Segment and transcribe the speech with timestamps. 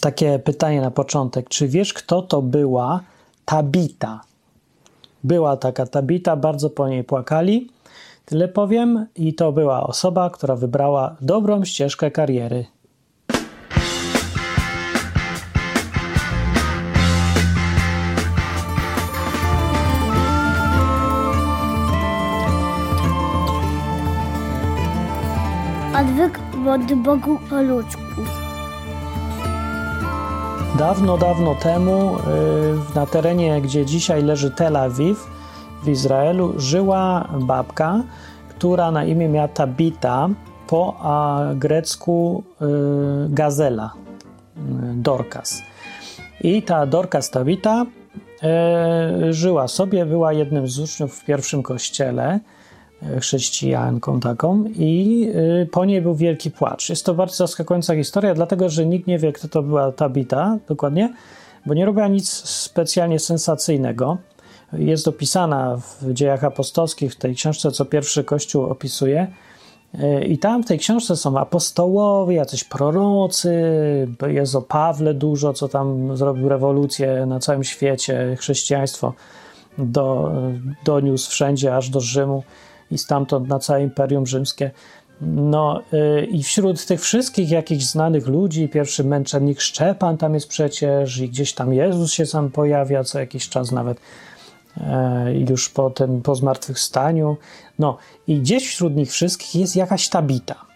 [0.00, 1.48] takie pytanie na początek.
[1.48, 3.00] Czy wiesz, kto to była
[3.44, 4.20] Tabita?
[5.24, 7.70] Była taka Tabita, bardzo po niej płakali.
[8.24, 12.66] Tyle powiem, i to była osoba, która wybrała dobrą ścieżkę kariery.
[26.00, 26.38] Odwyk
[26.68, 28.37] od Bogu po ludzku.
[30.78, 35.26] Dawno, dawno temu y, na terenie, gdzie dzisiaj leży Tel Awiw,
[35.82, 38.02] w Izraelu, żyła babka,
[38.48, 40.28] która na imię miała Tabita,
[40.66, 40.96] po
[41.54, 42.64] grecku y,
[43.28, 44.60] gazela, y,
[44.94, 45.62] Dorcas.
[46.40, 47.86] I ta Dorcas Tabita
[49.30, 52.40] żyła sobie, była jednym z uczniów w pierwszym kościele,
[53.20, 55.28] chrześcijanką taką i
[55.72, 56.88] po niej był wielki płacz.
[56.88, 61.14] Jest to bardzo zaskakująca historia, dlatego że nikt nie wie, kto to była Tabita dokładnie,
[61.66, 64.16] bo nie robiła nic specjalnie sensacyjnego.
[64.72, 69.26] Jest opisana w dziejach apostolskich, w tej książce, co pierwszy Kościół opisuje.
[70.26, 73.52] I tam w tej książce są apostołowie, jacyś prorocy,
[74.26, 79.12] jest o Pawle dużo, co tam zrobił rewolucję na całym świecie, chrześcijaństwo
[79.78, 80.32] do,
[80.84, 82.42] doniósł wszędzie, aż do Rzymu
[82.90, 84.70] i stamtąd na całe Imperium Rzymskie.
[85.20, 91.18] No yy, i wśród tych wszystkich jakichś znanych ludzi, pierwszy męczennik Szczepan tam jest przecież
[91.18, 94.00] i gdzieś tam Jezus się sam pojawia co jakiś czas nawet
[94.76, 94.84] yy,
[95.50, 97.36] już po tym, po zmartwychwstaniu.
[97.78, 100.68] No i gdzieś wśród nich wszystkich jest jakaś tabita.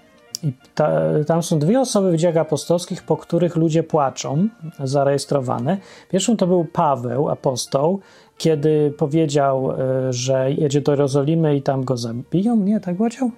[0.43, 0.91] I ta,
[1.27, 4.49] tam są dwie osoby w dziejach apostolskich, po których ludzie płaczą,
[4.85, 5.79] zarejestrowane.
[6.11, 8.01] Pierwszą to był Paweł, apostoł,
[8.39, 12.57] kiedy powiedział, e, że jedzie do Jerozolimy i tam go zabiją.
[12.57, 13.31] Nie, tak powiedział?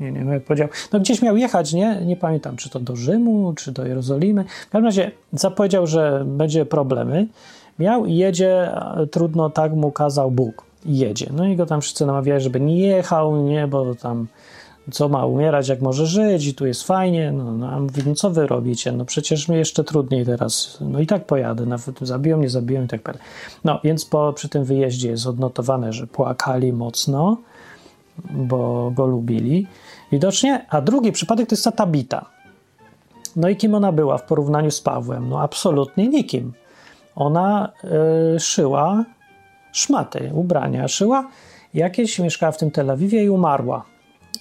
[0.00, 0.68] Nie, nie jak powiedział.
[0.92, 2.00] No gdzieś miał jechać, nie?
[2.06, 4.44] Nie pamiętam, czy to do Rzymu, czy do Jerozolimy.
[4.44, 7.26] W każdym razie zapowiedział, że będzie problemy.
[7.78, 8.70] Miał i jedzie,
[9.10, 10.64] trudno, tak mu kazał Bóg.
[10.84, 11.26] I jedzie.
[11.32, 14.26] No i go tam wszyscy namawiają, żeby nie jechał, nie, bo tam
[14.90, 18.14] co ma umierać, jak może żyć i tu jest fajnie, no, no a mówi, no
[18.14, 22.38] co wy robicie, no przecież mi jeszcze trudniej teraz, no i tak pojadę, nawet zabiją,
[22.38, 23.20] nie zabiją i tak dalej.
[23.64, 27.36] No, więc po, przy tym wyjeździe jest odnotowane, że płakali mocno,
[28.30, 29.66] bo go lubili,
[30.12, 32.26] widocznie, a drugi przypadek to jest ta Tabita.
[33.36, 35.28] No i kim ona była w porównaniu z Pawłem?
[35.28, 36.52] No absolutnie nikim.
[37.16, 37.72] Ona
[38.36, 39.04] y, szyła
[39.72, 41.28] szmaty, ubrania szyła,
[41.74, 43.95] jakieś mieszkała w tym Tel Awiwie i umarła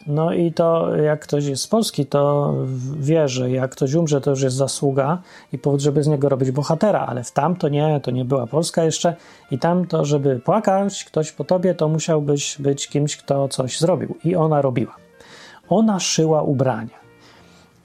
[0.07, 2.53] no i to, jak ktoś jest z Polski, to
[2.99, 5.21] wie, że jak ktoś umrze, to już jest zasługa
[5.53, 8.47] i powód, żeby z niego robić bohatera, ale w tam to nie, to nie była
[8.47, 9.15] Polska jeszcze
[9.51, 14.15] i tam to, żeby płakać ktoś po tobie, to musiałbyś być kimś, kto coś zrobił
[14.23, 14.95] i ona robiła.
[15.69, 17.05] Ona szyła ubrania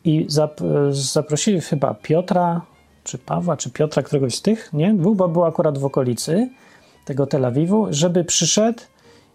[0.05, 0.61] i zap
[0.91, 2.61] zaprosili chyba Piotra,
[3.05, 4.95] czy Pawła, czy Piotra, któregoś z tych, nie?
[4.95, 6.51] Dwóch, bo był akurat w okolicy
[7.05, 8.83] tego Tel Awiwu, żeby przyszedł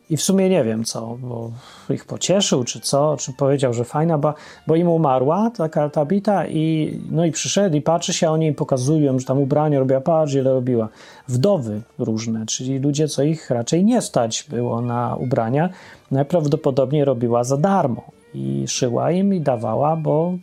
[0.10, 1.52] i w sumie nie wiem co, bo
[1.90, 4.34] ich pocieszył, czy co, czy powiedział, że fajna, bo,
[4.68, 9.20] bo im umarła taka Tabita i no i przyszedł i patrzy się, oni im pokazują,
[9.20, 10.90] że tam ubranie robiła, patrz ile robiła.
[11.28, 15.70] Wdowy różne, czyli ludzie, co ich raczej nie stać było na ubrania,
[16.12, 20.34] najprawdopodobniej robiła za darmo i szyła im i dawała, bo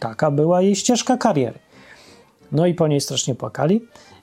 [0.00, 1.58] taka była jej ścieżka kariery.
[2.52, 3.80] No i po niej strasznie płakali.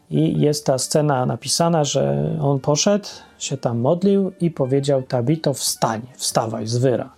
[0.09, 3.07] I jest ta scena napisana, że on poszedł,
[3.37, 7.09] się tam modlił i powiedział: Tabito, wstań, wstawaj, zwyra.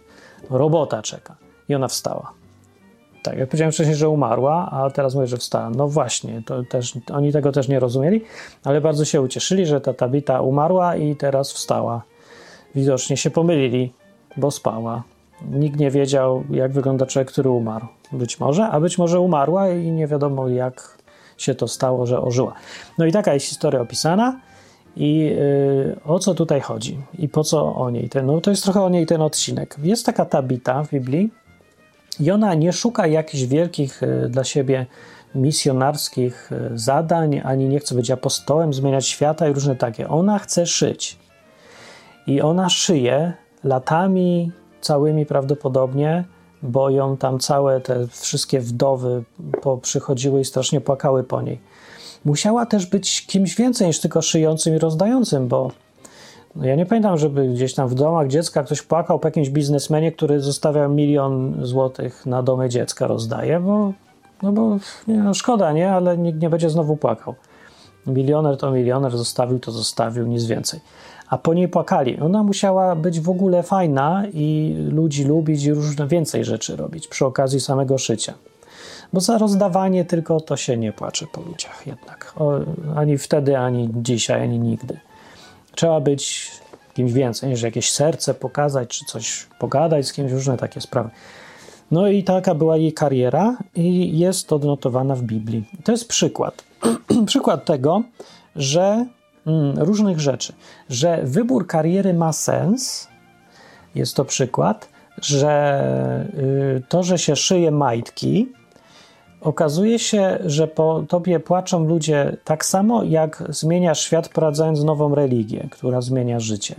[0.50, 1.35] Robota czeka.
[1.69, 2.33] I ona wstała.
[3.23, 5.69] Tak, jak powiedziałem wcześniej, że umarła, a teraz mówię, że wstała.
[5.69, 8.22] No właśnie, to też, oni tego też nie rozumieli,
[8.63, 12.01] ale bardzo się ucieszyli, że ta Tabita umarła i teraz wstała.
[12.75, 13.94] Widocznie się pomylili,
[14.38, 15.03] bo spała.
[15.51, 17.88] Nikt nie wiedział, jak wygląda człowiek, który umarł.
[18.11, 20.97] Być może, a być może umarła i nie wiadomo, jak
[21.38, 22.53] się to stało, że ożyła.
[22.97, 24.39] No i taka jest historia opisana.
[24.97, 26.97] I yy, o co tutaj chodzi?
[27.19, 28.09] I po co o niej?
[28.09, 29.75] Ten, no to jest trochę o niej ten odcinek.
[29.84, 31.30] Jest taka tabita w Biblii
[32.19, 34.85] i ona nie szuka jakichś wielkich yy, dla siebie
[35.35, 40.09] misjonarskich yy, zadań, ani nie chce być apostołem, zmieniać świata i różne takie.
[40.09, 41.17] Ona chce szyć.
[42.28, 43.34] I ona szyje
[43.64, 44.52] latami
[44.82, 46.23] całymi prawdopodobnie
[46.61, 49.23] bo ją tam całe te wszystkie wdowy
[49.82, 51.59] przychodziły i strasznie płakały po niej.
[52.25, 55.72] Musiała też być kimś więcej niż tylko szyjącym i rozdającym, bo
[56.55, 60.11] no ja nie pamiętam, żeby gdzieś tam w domach dziecka ktoś płakał po jakimś biznesmenie,
[60.11, 63.93] który zostawia milion złotych na domy dziecka, rozdaje, bo,
[64.43, 64.78] no bo
[65.08, 67.35] nie, no szkoda, nie, ale nikt nie będzie znowu płakał.
[68.08, 70.79] Milioner to milioner, zostawił to zostawił, nic więcej
[71.29, 72.19] a po niej płakali.
[72.19, 77.25] Ona musiała być w ogóle fajna i ludzi lubić i różne więcej rzeczy robić przy
[77.25, 78.34] okazji samego szycia.
[79.13, 82.33] Bo za rozdawanie tylko to się nie płacze po ludziach jednak.
[82.39, 82.59] O,
[82.95, 84.99] ani wtedy, ani dzisiaj, ani nigdy.
[85.75, 86.51] Trzeba być
[86.93, 91.09] kimś więcej niż jakieś serce pokazać, czy coś pogadać z kimś, różne takie sprawy.
[91.91, 95.63] No i taka była jej kariera i jest odnotowana w Biblii.
[95.83, 96.63] To jest przykład.
[97.25, 98.03] przykład tego,
[98.55, 99.05] że
[99.47, 100.53] mm, różnych rzeczy,
[100.89, 103.07] że wybór kariery ma sens.
[103.95, 104.89] Jest to przykład,
[105.21, 106.27] że
[106.77, 108.47] y, to, że się szyje majtki,
[109.47, 115.67] okazuje się, że po tobie płaczą ludzie tak samo, jak zmieniasz świat, wprowadzając nową religię,
[115.72, 116.76] która zmienia życie.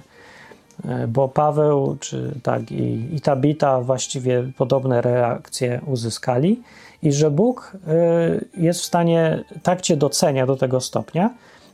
[0.85, 6.63] E, bo Paweł czy tak i, i Tabita właściwie podobne reakcje uzyskali
[7.03, 11.31] i że Bóg e, jest w stanie tak cię docenia do tego stopnia,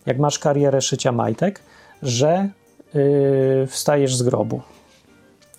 [0.06, 1.60] jak masz karierę szycia majtek,
[2.02, 2.48] że e,
[3.66, 4.60] wstajesz z grobu.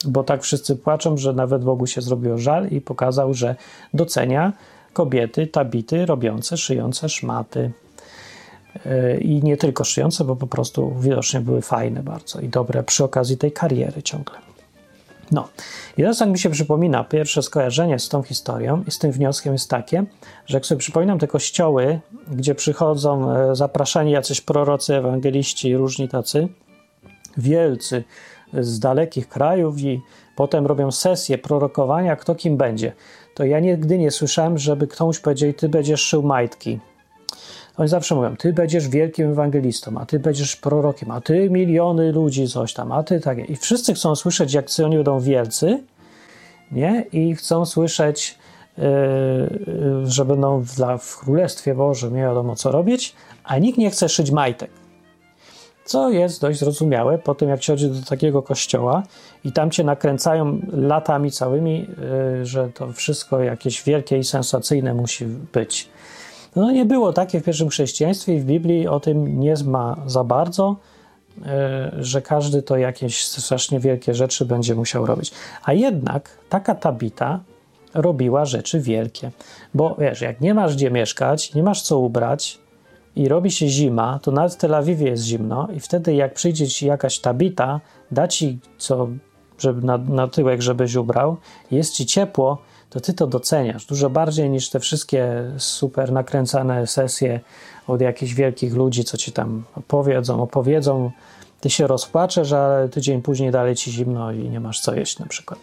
[0.05, 3.55] Bo tak wszyscy płaczą, że nawet Bogu się zrobiło żal i pokazał, że
[3.93, 4.53] docenia
[4.95, 7.71] kobiety, tabity robiące, szyjące szmaty.
[9.21, 13.37] I nie tylko szyjące, bo po prostu widocznie były fajne bardzo i dobre przy okazji
[13.37, 14.35] tej kariery ciągle.
[15.31, 15.47] No,
[15.97, 19.53] i teraz tak mi się przypomina, pierwsze skojarzenie z tą historią i z tym wnioskiem
[19.53, 20.05] jest takie,
[20.45, 21.99] że jak sobie przypominam te kościoły,
[22.31, 26.47] gdzie przychodzą e, zapraszani jacyś prorocy, ewangeliści, różni tacy,
[27.37, 28.03] wielcy
[28.53, 30.01] z dalekich krajów i
[30.35, 32.93] potem robią sesję prorokowania, kto kim będzie,
[33.35, 36.79] to ja nigdy nie słyszałem, żeby ktoś powiedział, ty będziesz szył majtki,
[37.77, 42.47] oni zawsze mówią, ty będziesz wielkim ewangelistą, a ty będziesz prorokiem, a ty miliony ludzi,
[42.47, 43.41] coś tam, a ty takie.
[43.41, 45.83] I wszyscy chcą słyszeć, jak oni będą wielcy,
[46.71, 47.05] nie?
[47.11, 48.37] I chcą słyszeć,
[48.77, 48.83] yy,
[50.05, 54.31] że będą w, w Królestwie Bożym, nie wiadomo co robić, a nikt nie chce szyć
[54.31, 54.71] majtek.
[55.85, 59.03] Co jest dość zrozumiałe po tym, jak chodzi do takiego kościoła
[59.43, 61.87] i tam cię nakręcają latami całymi,
[62.37, 65.89] yy, że to wszystko jakieś wielkie i sensacyjne musi być.
[66.55, 70.23] No nie było takie w pierwszym chrześcijaństwie i w Biblii o tym nie ma za
[70.23, 70.75] bardzo,
[71.45, 75.31] e, że każdy to jakieś strasznie wielkie rzeczy będzie musiał robić.
[75.63, 77.39] A jednak taka tabita
[77.93, 79.31] robiła rzeczy wielkie.
[79.73, 82.59] Bo wiesz, jak nie masz gdzie mieszkać, nie masz co ubrać
[83.15, 86.67] i robi się zima, to nawet w Tel Awiwie jest zimno i wtedy jak przyjdzie
[86.67, 87.81] ci jakaś tabita,
[88.11, 89.07] da ci co
[89.59, 91.37] żeby na, na tyłek, żebyś ubrał,
[91.71, 92.57] jest ci ciepło,
[92.89, 97.39] to ty to doceniasz dużo bardziej niż te wszystkie super nakręcane sesje
[97.87, 101.11] od jakichś wielkich ludzi, co ci tam opowiedzą, opowiedzą.
[101.61, 105.25] Ty się rozpłaczesz, ale tydzień później dalej ci zimno i nie masz co jeść na
[105.25, 105.59] przykład.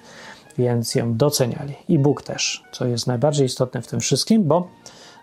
[0.58, 1.74] Więc ją doceniali.
[1.88, 4.68] I Bóg też, co jest najbardziej istotne w tym wszystkim, bo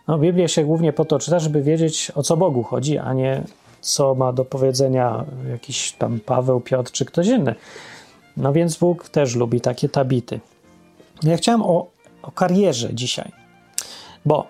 [0.09, 3.43] no, Biblię się głównie po to czyta, żeby wiedzieć o co Bogu chodzi, a nie
[3.81, 7.55] co ma do powiedzenia jakiś tam Paweł, Piotr czy ktoś inny.
[8.37, 10.39] No więc Bóg też lubi takie tabity.
[11.23, 11.87] Ja chciałem o,
[12.21, 13.31] o karierze dzisiaj,
[14.25, 14.47] bo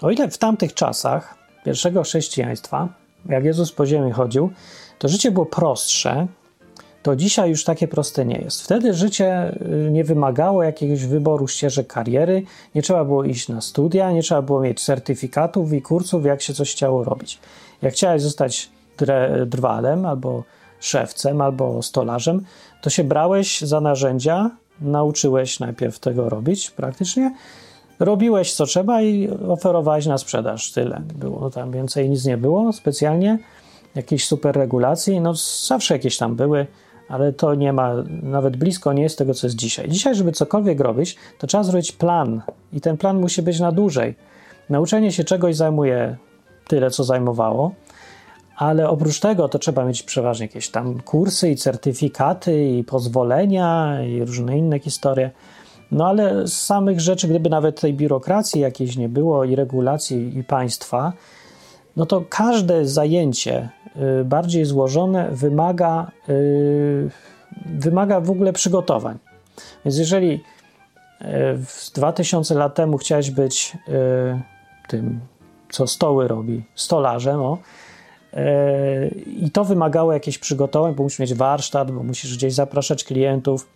[0.00, 2.88] o ile w tamtych czasach pierwszego chrześcijaństwa,
[3.26, 4.50] jak Jezus po ziemi chodził,
[4.98, 6.26] to życie było prostsze,
[7.02, 8.62] to dzisiaj już takie proste nie jest.
[8.62, 12.42] Wtedy życie y, nie wymagało jakiegoś wyboru ścieżek kariery,
[12.74, 16.54] nie trzeba było iść na studia, nie trzeba było mieć certyfikatów i kursów, jak się
[16.54, 17.38] coś chciało robić.
[17.82, 18.70] Jak chciałeś zostać
[19.46, 20.44] drwalem albo
[20.80, 22.44] szewcem albo stolarzem,
[22.82, 24.50] to się brałeś za narzędzia,
[24.80, 27.34] nauczyłeś najpierw tego robić praktycznie,
[27.98, 30.72] robiłeś co trzeba i oferowałeś na sprzedaż.
[30.72, 31.50] Tyle było.
[31.50, 33.38] Tam więcej nic nie było specjalnie.
[33.94, 35.34] Jakieś super regulacji, no
[35.66, 36.66] zawsze jakieś tam były,
[37.12, 39.88] ale to nie ma, nawet blisko nie jest tego, co jest dzisiaj.
[39.88, 42.42] Dzisiaj, żeby cokolwiek robić, to trzeba zrobić plan
[42.72, 44.14] i ten plan musi być na dłużej.
[44.70, 46.16] Nauczenie się czegoś zajmuje
[46.68, 47.72] tyle, co zajmowało,
[48.56, 54.20] ale oprócz tego to trzeba mieć przeważnie jakieś tam kursy i certyfikaty i pozwolenia i
[54.20, 55.30] różne inne historie.
[55.90, 60.44] No ale z samych rzeczy, gdyby nawet tej biurokracji jakiejś nie było i regulacji i
[60.44, 61.12] państwa,
[61.96, 63.68] no to każde zajęcie
[64.20, 67.10] y, bardziej złożone wymaga, y,
[67.66, 69.18] wymaga w ogóle przygotowań.
[69.84, 70.44] Więc jeżeli
[71.22, 71.26] y,
[71.94, 73.76] 2000 lat temu chciałeś być
[74.88, 75.20] tym,
[75.70, 77.58] co stoły robi, stolarzem, o,
[79.26, 83.68] i to wymagało jakichś przygotowań, bo musisz mieć warsztat, bo musisz gdzieś zapraszać klientów,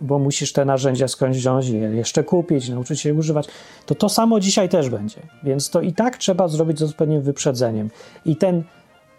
[0.00, 3.48] bo musisz te narzędzia skądś wziąć, je jeszcze kupić, nauczyć się używać.
[3.86, 5.20] To to samo dzisiaj też będzie.
[5.42, 7.90] Więc to i tak trzeba zrobić z odpowiednim wyprzedzeniem.
[8.24, 8.62] I ten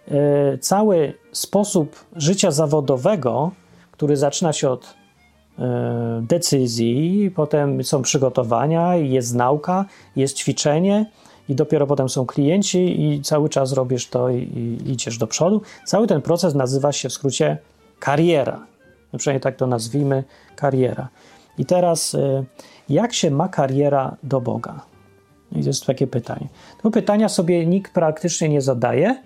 [0.08, 3.52] e, cały sposób życia zawodowego,
[3.92, 4.96] który zaczyna się od
[5.60, 11.06] e, decyzji, potem są przygotowania, jest nauka, jest ćwiczenie,
[11.50, 15.62] i dopiero potem są klienci i cały czas robisz to i, i idziesz do przodu.
[15.86, 17.58] Cały ten proces nazywa się w skrócie
[18.00, 18.66] kariera.
[19.16, 20.24] No przynajmniej tak to nazwijmy,
[20.56, 21.08] kariera.
[21.58, 22.46] I teraz, y,
[22.90, 24.82] jak się ma kariera do Boga?
[25.52, 26.48] I jest takie pytanie.
[26.78, 29.24] Tego pytania sobie nikt praktycznie nie zadaje,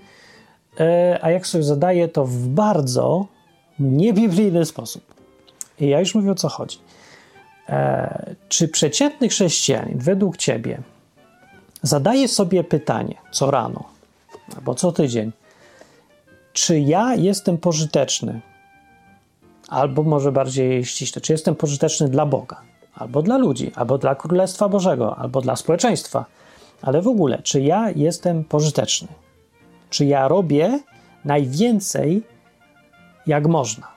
[0.79, 3.25] e, a jak sobie zadaje, to w bardzo
[3.79, 5.03] niebiblijny sposób.
[5.79, 6.77] I ja już mówię o co chodzi.
[7.69, 10.81] E, czy przeciętny chrześcijanin według ciebie
[11.81, 13.83] zadaje sobie pytanie co rano
[14.57, 15.31] albo co tydzień,
[16.53, 18.41] czy ja jestem pożyteczny,
[19.69, 22.61] albo może bardziej ściśle, czy jestem pożyteczny dla Boga,
[22.95, 26.25] albo dla ludzi, albo dla Królestwa Bożego, albo dla społeczeństwa,
[26.81, 29.07] ale w ogóle, czy ja jestem pożyteczny?
[29.89, 30.79] Czy ja robię
[31.25, 32.23] najwięcej,
[33.27, 33.87] jak można?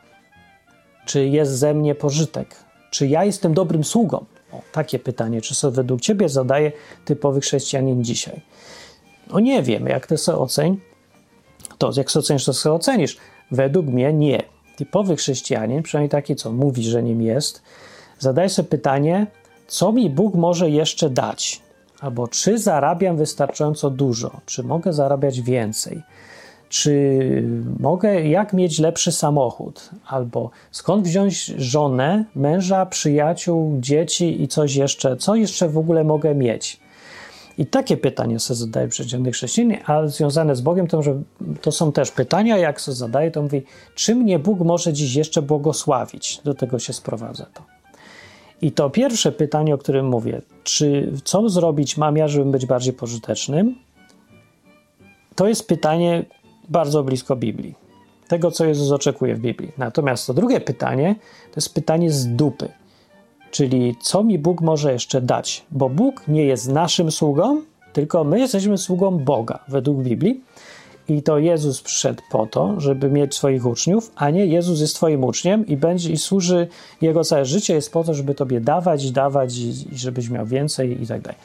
[1.06, 2.56] Czy jest ze mnie pożytek?
[2.90, 4.24] Czy ja jestem dobrym sługą?
[4.52, 6.72] O, takie pytanie, czy sobie według ciebie zadaje
[7.04, 8.40] typowy chrześcijanin dzisiaj?
[9.32, 10.80] No nie wiem, jak ty sobie oceń,
[11.78, 13.16] to jak sobie ocenisz, to sobie ocenisz.
[13.50, 14.51] Według mnie nie.
[14.76, 17.62] Typowy chrześcijanin, przynajmniej taki, co mówi, że nim jest,
[18.18, 19.26] zadaje sobie pytanie,
[19.66, 21.62] co mi Bóg może jeszcze dać?
[22.00, 24.40] Albo czy zarabiam wystarczająco dużo?
[24.46, 26.02] Czy mogę zarabiać więcej?
[26.68, 27.18] Czy
[27.80, 29.90] mogę, jak mieć lepszy samochód?
[30.06, 35.16] Albo skąd wziąć żonę, męża, przyjaciół, dzieci i coś jeszcze?
[35.16, 36.80] Co jeszcze w ogóle mogę mieć?
[37.58, 41.22] I takie pytania sobie zadaje przeciętny chrześcijanin, a związane z Bogiem to, że
[41.60, 43.62] to są też pytania, jak sobie zadaje, to mówi,
[43.94, 46.40] czy mnie Bóg może dziś jeszcze błogosławić?
[46.44, 47.62] Do tego się sprowadza to.
[48.62, 52.92] I to pierwsze pytanie, o którym mówię, czy co zrobić mam ja, żeby być bardziej
[52.92, 53.74] pożytecznym,
[55.34, 56.24] to jest pytanie
[56.68, 57.74] bardzo blisko Biblii.
[58.28, 59.72] Tego, co Jezus oczekuje w Biblii.
[59.78, 62.68] Natomiast to drugie pytanie to jest pytanie z dupy.
[63.52, 65.64] Czyli co mi Bóg może jeszcze dać?
[65.70, 70.40] Bo Bóg nie jest naszym sługą, tylko my jesteśmy sługą Boga według Biblii.
[71.08, 75.24] I to Jezus przyszedł po to, żeby mieć swoich uczniów, a nie Jezus jest Twoim
[75.24, 76.68] uczniem i będzie i służy
[77.00, 81.06] Jego całe życie jest po to, żeby Tobie dawać, dawać i, żebyś miał więcej i
[81.06, 81.38] tak dalej.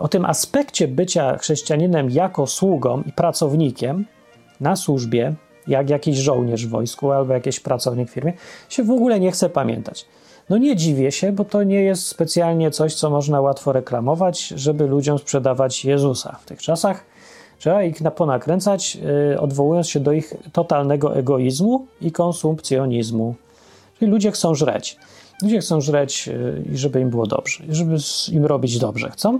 [0.00, 4.04] O tym aspekcie bycia chrześcijaninem jako sługą i pracownikiem
[4.60, 5.34] na służbie,
[5.66, 8.32] jak jakiś żołnierz w wojsku albo jakiś pracownik w firmie,
[8.68, 10.06] się w ogóle nie chce pamiętać.
[10.50, 14.86] No nie dziwię się, bo to nie jest specjalnie coś, co można łatwo reklamować, żeby
[14.86, 16.38] ludziom sprzedawać Jezusa.
[16.40, 17.04] W tych czasach
[17.58, 18.96] trzeba ich ponakręcać,
[19.30, 23.34] yy, odwołując się do ich totalnego egoizmu i konsumpcjonizmu.
[23.98, 24.96] Czyli ludzie chcą żreć.
[25.42, 27.96] Ludzie chcą żreć, yy, i żeby im było dobrze, żeby
[28.32, 29.38] im robić dobrze chcą.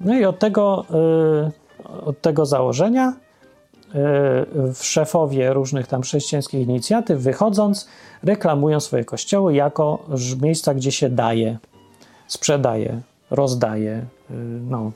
[0.00, 3.12] No i od tego, yy, od tego założenia
[4.82, 7.88] szefowie różnych tam chrześcijańskich inicjatyw, wychodząc,
[8.22, 10.06] reklamują swoje kościoły jako
[10.42, 11.58] miejsca, gdzie się daje,
[12.26, 14.34] sprzedaje, rozdaje, y,
[14.70, 14.92] no,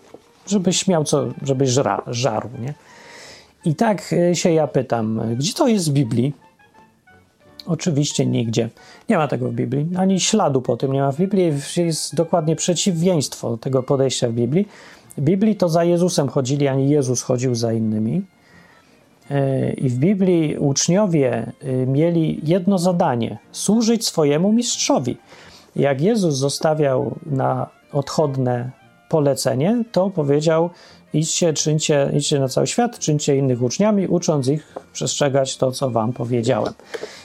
[0.47, 2.75] żebyś miał co, żebyś żra, żarł, nie?
[3.65, 6.33] I tak y, się ja pytam, gdzie to jest w Biblii?
[7.67, 8.69] Oczywiście nigdzie.
[9.09, 11.53] Nie ma tego w Biblii, ani śladu po tym nie ma w Biblii.
[11.77, 14.69] Jest dokładnie przeciwieństwo tego podejścia w Biblii.
[15.17, 18.23] W Biblii to za Jezusem chodzili, ani Jezus chodził za innymi.
[19.31, 25.17] E, I w Biblii uczniowie e, mieli jedno zadanie służyć swojemu mistrzowi.
[25.77, 28.71] Jak Jezus zostawiał na odchodne
[29.09, 30.71] polecenie, to powiedział:
[31.13, 36.13] idźcie, czyńcie, idźcie na cały świat, czyńcie innych uczniami, ucząc ich przestrzegać to, co wam
[36.13, 36.73] powiedziałem.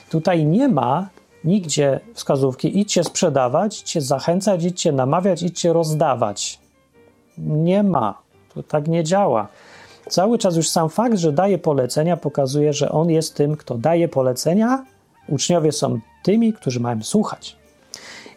[0.10, 1.10] Tutaj nie ma
[1.44, 6.60] nigdzie wskazówki: idźcie sprzedawać, idźcie zachęcać, idźcie namawiać, idźcie rozdawać.
[7.38, 8.22] Nie ma.
[8.54, 9.48] To tak nie działa.
[10.10, 14.08] Cały czas już sam fakt, że daje polecenia, pokazuje, że on jest tym, kto daje
[14.08, 14.86] polecenia.
[15.28, 17.56] Uczniowie są tymi, którzy mają słuchać.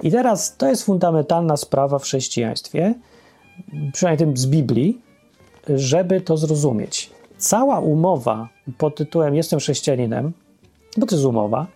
[0.02, 2.94] I teraz to jest fundamentalna sprawa w chrześcijaństwie,
[3.92, 5.00] przynajmniej tym z Biblii,
[5.68, 7.10] żeby to zrozumieć.
[7.38, 10.32] Cała umowa pod tytułem Jestem chrześcijaninem,
[10.96, 11.66] bo to jest umowa,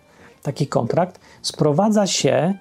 [0.43, 2.53] taki kontrakt, sprowadza się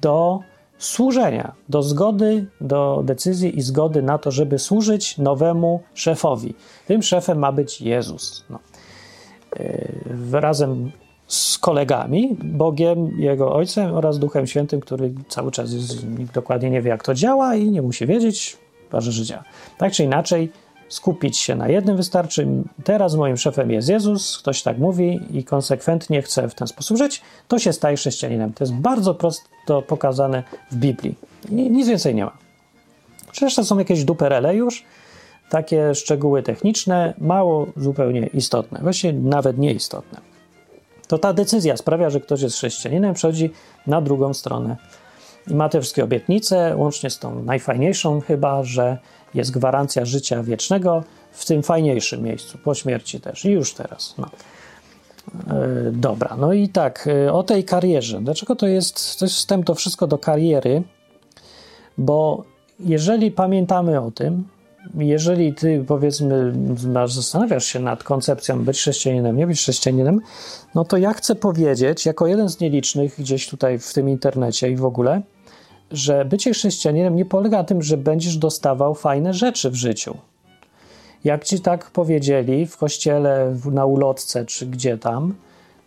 [0.00, 0.40] do
[0.84, 6.54] służenia, do zgody, do decyzji i zgody na to, żeby służyć nowemu szefowi.
[6.86, 8.44] Tym szefem ma być Jezus.
[8.50, 8.58] No.
[10.32, 10.92] Yy, razem
[11.26, 16.82] z kolegami, Bogiem, Jego Ojcem oraz Duchem Świętym, który cały czas jest, nikt dokładnie nie
[16.82, 18.56] wie, jak to działa i nie musi wiedzieć,
[18.98, 19.44] że działa.
[19.78, 20.52] Tak czy inaczej,
[20.92, 22.46] skupić się na jednym wystarczy.
[22.84, 27.22] Teraz moim szefem jest Jezus, ktoś tak mówi i konsekwentnie chce w ten sposób żyć,
[27.48, 28.52] to się staje chrześcijaninem.
[28.52, 31.14] To jest bardzo prosto pokazane w Biblii.
[31.50, 32.32] Nic więcej nie ma.
[33.56, 34.84] To są jakieś duperele już,
[35.50, 40.20] takie szczegóły techniczne, mało zupełnie istotne, właściwie nawet nieistotne.
[41.08, 43.50] To ta decyzja sprawia, że ktoś jest chrześcijaninem, przechodzi
[43.86, 44.76] na drugą stronę.
[45.48, 48.98] I ma te wszystkie obietnice, łącznie z tą najfajniejszą chyba, że
[49.34, 54.14] jest gwarancja życia wiecznego w tym fajniejszym miejscu, po śmierci też i już teraz.
[54.18, 54.30] No.
[55.48, 58.20] E, dobra, no i tak, e, o tej karierze.
[58.20, 60.82] Dlaczego to jest, to jest wstęp to wszystko do kariery?
[61.98, 62.44] Bo
[62.80, 64.44] jeżeli pamiętamy o tym,
[64.94, 66.52] jeżeli ty powiedzmy
[67.06, 70.20] zastanawiasz się nad koncepcją być chrześcijaninem, nie być chrześcijaninem,
[70.74, 74.76] no to ja chcę powiedzieć, jako jeden z nielicznych gdzieś tutaj w tym internecie i
[74.76, 75.22] w ogóle,
[75.92, 80.16] że bycie chrześcijaninem nie polega na tym, że będziesz dostawał fajne rzeczy w życiu.
[81.24, 85.34] Jak ci tak powiedzieli w kościele, na ulotce czy gdzie tam,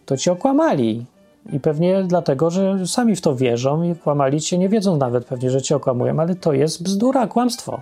[0.05, 1.05] to ci okłamali.
[1.53, 5.49] I pewnie dlatego, że sami w to wierzą i kłamali cię, nie wiedzą nawet pewnie,
[5.49, 7.81] że cię okłamują, ale to jest bzdura, kłamstwo.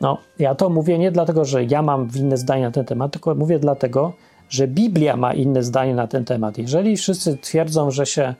[0.00, 3.34] No, ja to mówię nie dlatego, że ja mam inne zdanie na ten temat, tylko
[3.34, 4.12] mówię dlatego,
[4.48, 6.58] że Biblia ma inne zdanie na ten temat.
[6.58, 8.34] Jeżeli wszyscy twierdzą, że się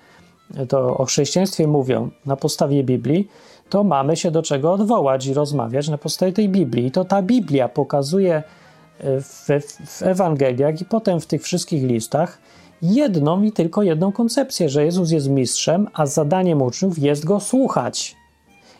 [0.69, 3.29] to o chrześcijaństwie mówią na podstawie Biblii,
[3.71, 6.87] to mamy się do czego odwołać i rozmawiać na podstawie tej Biblii.
[6.87, 9.49] I to ta Biblia pokazuje e, w,
[9.87, 12.39] w Ewangeliach i potem w tych wszystkich listach
[12.83, 18.17] jedną i tylko jedną koncepcję, że Jezus jest mistrzem, a zadaniem uczniów jest go słuchać.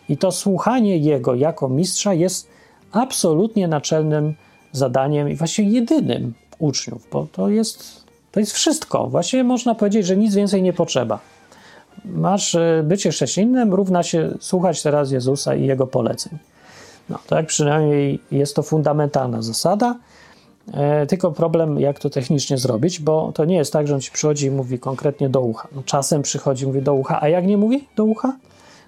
[0.09, 2.49] I to słuchanie Jego jako mistrza jest
[2.93, 4.35] absolutnie naczelnym
[4.73, 9.07] zadaniem i właściwie jedynym uczniów, bo to jest, to jest wszystko.
[9.07, 11.19] Właściwie można powiedzieć, że nic więcej nie potrzeba.
[12.05, 16.39] Masz e, bycie chrześcijaninem, równa się słuchać teraz Jezusa i Jego poleceń.
[17.09, 19.99] No, tak przynajmniej jest to fundamentalna zasada.
[20.75, 24.11] E, tylko problem, jak to technicznie zrobić, bo to nie jest tak, że on ci
[24.11, 25.69] przychodzi i mówi konkretnie do ucha.
[25.75, 28.37] No, czasem przychodzi, mówi do ucha, a jak nie mówi do ucha?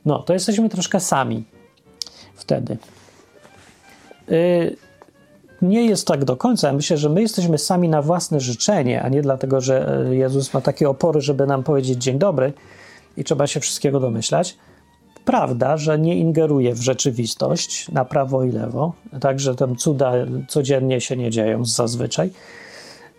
[0.07, 1.45] No, to jesteśmy troszkę sami
[2.35, 2.77] wtedy.
[4.31, 4.77] Y,
[5.63, 6.73] nie jest tak do końca.
[6.73, 10.61] Myślę, że my jesteśmy sami na własne życzenie, a nie dlatego, że e, Jezus ma
[10.61, 12.53] takie opory, żeby nam powiedzieć dzień dobry
[13.19, 14.57] i trzeba się wszystkiego domyślać.
[15.25, 20.13] Prawda, że nie ingeruje w rzeczywistość na prawo i lewo, także tam cuda
[20.49, 22.31] codziennie się nie dzieją zazwyczaj,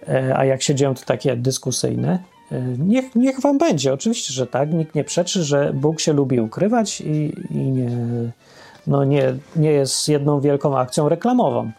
[0.07, 2.19] e, a jak się dzieją, to takie dyskusyjne.
[2.51, 4.73] E, niech, niech wam będzie, oczywiście, że tak.
[4.73, 7.89] Nikt nie przeczy, że Bóg się lubi ukrywać i, i nie,
[8.87, 11.71] no nie, nie jest jedną wielką akcją reklamową.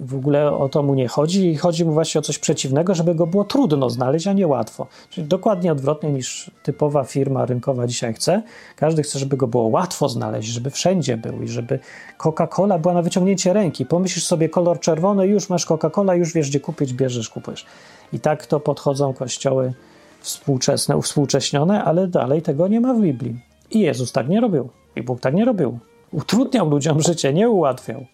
[0.00, 3.14] W ogóle o to mu nie chodzi i chodzi mu właśnie o coś przeciwnego, żeby
[3.14, 4.86] go było trudno znaleźć, a nie łatwo.
[5.10, 8.42] Czyli dokładnie odwrotnie niż typowa firma rynkowa dzisiaj chce.
[8.76, 11.78] Każdy chce, żeby go było łatwo znaleźć, żeby wszędzie był i żeby
[12.18, 13.86] Coca-Cola była na wyciągnięcie ręki.
[13.86, 17.66] Pomyślisz sobie kolor czerwony, już masz Coca-Cola, już wiesz gdzie kupić, bierzesz, kupujesz.
[18.12, 19.74] I tak to podchodzą kościoły
[20.20, 23.40] współczesne, uwspółcześnione, ale dalej tego nie ma w Biblii.
[23.70, 24.68] I Jezus tak nie robił.
[24.96, 25.78] I Bóg tak nie robił.
[26.12, 28.06] Utrudniał ludziom życie, nie ułatwiał.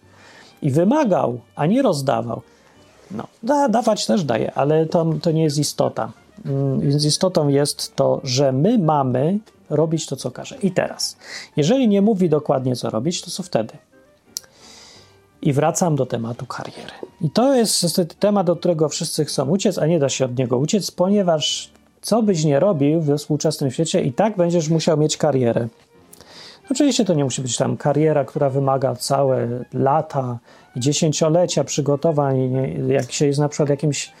[0.63, 2.41] I wymagał, a nie rozdawał.
[3.11, 6.11] No, da, dawać też daje, ale to, to nie jest istota.
[6.45, 10.57] Mm, więc istotą jest to, że my mamy robić to, co każe.
[10.57, 11.17] I teraz,
[11.55, 13.73] jeżeli nie mówi dokładnie, co robić, to co wtedy?
[15.41, 16.93] I wracam do tematu kariery.
[17.21, 20.37] I to jest niestety temat, do którego wszyscy chcą uciec, a nie da się od
[20.37, 21.71] niego uciec, ponieważ
[22.01, 25.67] co byś nie robił we współczesnym świecie, i tak będziesz musiał mieć karierę.
[26.71, 30.39] Oczywiście to nie musi być tam kariera, która wymaga całe lata
[30.75, 32.53] dziesięciolecia przygotowań.
[32.87, 34.11] Jak się jest na przykład jakimś,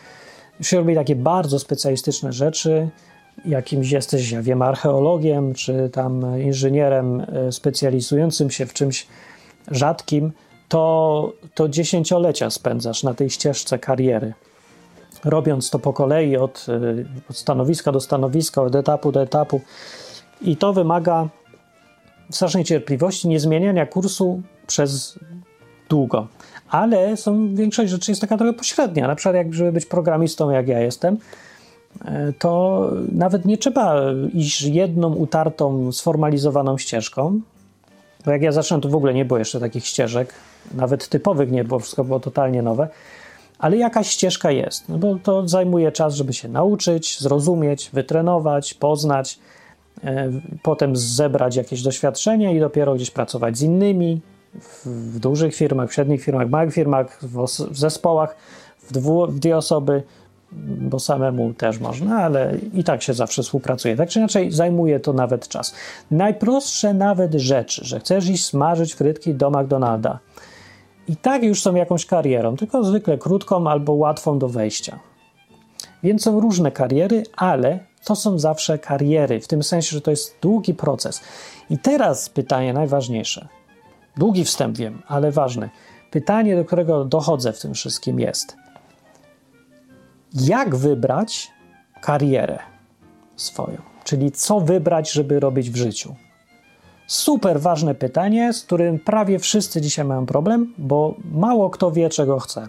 [0.61, 2.89] się robi takie bardzo specjalistyczne rzeczy,
[3.45, 9.07] jakimś jesteś, ja wiem, archeologiem, czy tam inżynierem e, specjalizującym się w czymś
[9.71, 10.31] rzadkim,
[10.69, 14.33] to, to dziesięciolecia spędzasz na tej ścieżce kariery.
[15.23, 19.61] Robiąc to po kolei od, e, od stanowiska do stanowiska, od etapu do etapu.
[20.41, 21.29] I to wymaga
[22.35, 25.19] strasznej cierpliwości, nie zmieniania kursu przez
[25.89, 26.27] długo.
[26.69, 29.07] Ale są, większość rzeczy jest taka trochę pośrednia.
[29.07, 31.17] Na przykład, jak żeby być programistą, jak ja jestem,
[32.05, 34.01] e, to nawet nie trzeba
[34.33, 37.41] iść jedną utartą, sformalizowaną ścieżką.
[38.25, 40.33] Bo jak ja zacząłem, to w ogóle nie było jeszcze takich ścieżek,
[40.73, 42.87] nawet typowych nie było, wszystko było totalnie nowe.
[43.59, 49.39] Ale jakaś ścieżka jest, no bo to zajmuje czas, żeby się nauczyć, zrozumieć, wytrenować, poznać
[50.63, 54.21] potem zebrać jakieś doświadczenie i dopiero gdzieś pracować z innymi
[54.85, 58.35] w, dużych firmach, w średnich firmach, w małych firmach, w, w zespołach,
[58.79, 60.03] w, dwu, w dwie osoby,
[60.79, 63.95] bo samemu też można, ale i tak się zawsze współpracuje.
[63.95, 65.75] Tak czy inaczej, zajmuje to nawet czas.
[66.11, 70.19] Najprostsze nawet rzeczy, że chcesz iść smażyć frytki do McDonalda.
[71.07, 74.99] I tak już są jakąś karierą, tylko zwykle krótką albo łatwą do wejścia.
[76.03, 80.37] Więc są różne kariery, ale to są zawsze kariery, w tym sensie, że to jest
[80.41, 81.21] długi proces.
[81.69, 83.47] I teraz pytanie najważniejsze.
[84.17, 85.69] Długi wstęp wiem, ale ważny.
[86.11, 88.57] Pytanie, do którego dochodzę w tym wszystkim jest:
[90.33, 91.51] jak wybrać
[92.01, 92.59] karierę
[93.35, 93.77] swoją?
[94.03, 96.15] Czyli co wybrać, żeby robić w życiu?
[97.07, 102.39] Super ważne pytanie, z którym prawie wszyscy dzisiaj mają problem, bo mało kto wie, czego
[102.39, 102.67] chce.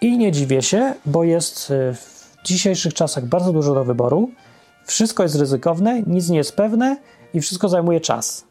[0.00, 1.94] I nie dziwię się, bo jest y,
[2.42, 4.30] w dzisiejszych czasach bardzo dużo do wyboru.
[4.84, 6.96] Wszystko jest ryzykowne, nic nie jest pewne
[7.34, 8.44] i wszystko zajmuje czas.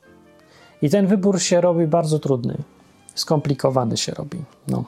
[0.82, 2.58] I ten wybór się robi bardzo trudny,
[3.16, 4.38] skomplikowany się robi.
[4.68, 4.84] No.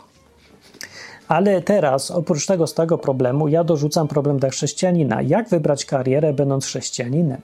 [1.27, 5.21] Ale teraz, oprócz tego, z tego problemu, ja dorzucam problem dla chrześcijanina.
[5.21, 7.41] Jak wybrać karierę, będąc chrześcijaninem?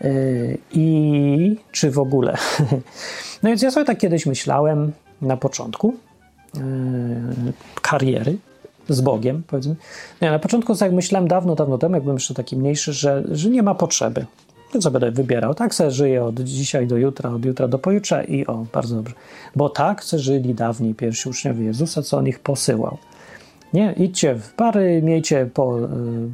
[0.00, 2.36] Yy, I czy w ogóle?
[3.42, 5.94] No więc ja sobie tak kiedyś myślałem na początku
[6.54, 6.62] yy,
[7.82, 8.36] kariery
[8.88, 9.76] z Bogiem, powiedzmy.
[10.22, 13.50] Nie, na początku tak myślałem dawno, dawno temu, jak byłem jeszcze taki mniejszy, że, że
[13.50, 14.26] nie ma potrzeby.
[14.72, 15.54] To co będę wybierał?
[15.54, 19.14] Tak se żyję od dzisiaj do jutra, od jutra do pojutrze i o, bardzo dobrze.
[19.56, 22.98] Bo tak se żyli dawniej pierwsi uczniowie Jezusa, co on ich posyłał.
[23.72, 25.82] Nie, idźcie w pary, miejcie po y,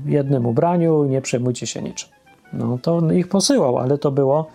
[0.06, 2.08] jednym ubraniu, nie przejmujcie się niczym.
[2.52, 4.46] No to ich posyłał, ale to było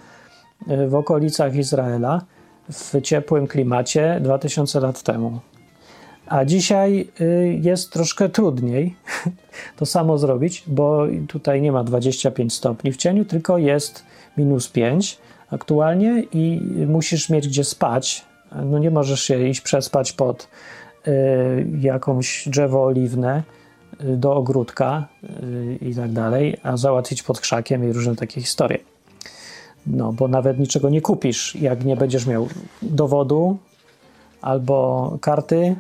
[0.72, 2.22] y, w okolicach Izraela
[2.70, 5.40] w ciepłym klimacie 2000 lat temu.
[6.28, 8.96] A dzisiaj y, jest troszkę trudniej
[9.78, 14.06] to samo zrobić, bo tutaj nie ma 25 stopni w cieniu, tylko jest
[14.38, 15.18] minus 5
[15.52, 18.26] aktualnie i musisz mieć gdzie spać.
[18.66, 20.48] No nie możesz się iść przespać pod
[21.08, 21.12] y,
[21.80, 23.44] jakąś drzewo oliwne
[24.04, 25.08] y, do ogródka
[25.82, 28.80] i tak dalej, a załatwić pod krzakiem i różne takie historie.
[29.88, 32.48] No, bo nawet niczego nie kupisz, jak nie będziesz miał
[32.82, 33.58] dowodu
[34.42, 35.76] albo karty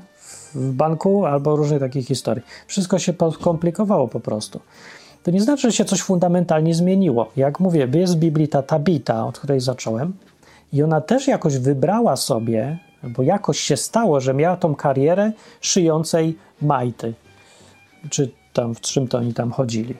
[0.55, 2.43] w banku albo różnych takich historii.
[2.67, 4.59] Wszystko się komplikowało po prostu.
[5.23, 7.31] To nie znaczy, że się coś fundamentalnie zmieniło.
[7.35, 10.13] Jak mówię, jest w Biblii ta Tabita, od której zacząłem,
[10.73, 16.37] i ona też jakoś wybrała sobie, bo jakoś się stało, że miała tą karierę szyjącej
[16.61, 17.13] majty.
[18.09, 19.95] Czy tam w czym to oni tam chodzili.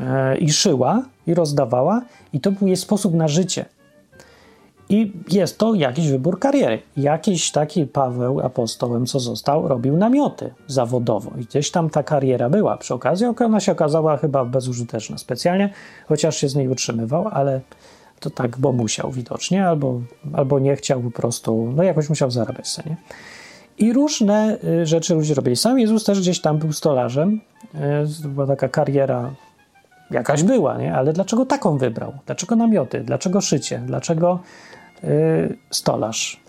[0.00, 3.64] E, I szyła, i rozdawała, i to był jej sposób na życie.
[4.92, 6.82] I jest to jakiś wybór kariery.
[6.96, 11.30] Jakiś taki Paweł apostołem, co został, robił namioty zawodowo.
[11.38, 12.76] I gdzieś tam ta kariera była.
[12.76, 15.72] Przy okazji ona się okazała chyba bezużyteczna specjalnie,
[16.06, 17.60] chociaż się z niej utrzymywał, ale
[18.20, 20.00] to tak, bo musiał widocznie, albo,
[20.32, 22.96] albo nie chciał po prostu, no jakoś musiał zarabiać sobie.
[23.78, 25.56] I różne y, rzeczy ludzie robili.
[25.56, 27.40] Sam Jezus też gdzieś tam był stolarzem.
[28.24, 29.30] Y, była taka kariera
[30.10, 30.94] jakaś była, nie?
[30.94, 32.12] ale dlaczego taką wybrał?
[32.26, 33.00] Dlaczego namioty?
[33.00, 33.82] Dlaczego szycie?
[33.86, 34.40] Dlaczego
[35.70, 36.42] stolarz.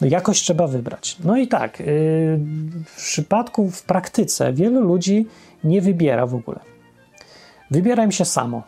[0.00, 1.16] No jakoś trzeba wybrać.
[1.24, 1.84] No i tak, y,
[2.84, 5.26] w przypadku, w praktyce wielu ludzi
[5.64, 6.60] nie wybiera w ogóle.
[7.70, 8.62] Wybiera im się samo.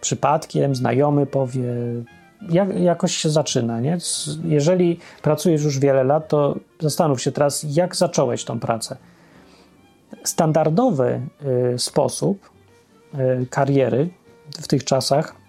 [0.00, 1.62] Przypadkiem, znajomy powie,
[2.50, 3.80] jak, jakoś się zaczyna.
[3.80, 3.98] Nie?
[4.44, 8.96] Jeżeli pracujesz już wiele lat, to zastanów się teraz, jak zacząłeś tą pracę.
[10.24, 11.20] Standardowy
[11.74, 12.50] y, sposób
[13.50, 14.08] kariery
[14.62, 15.39] w tych czasach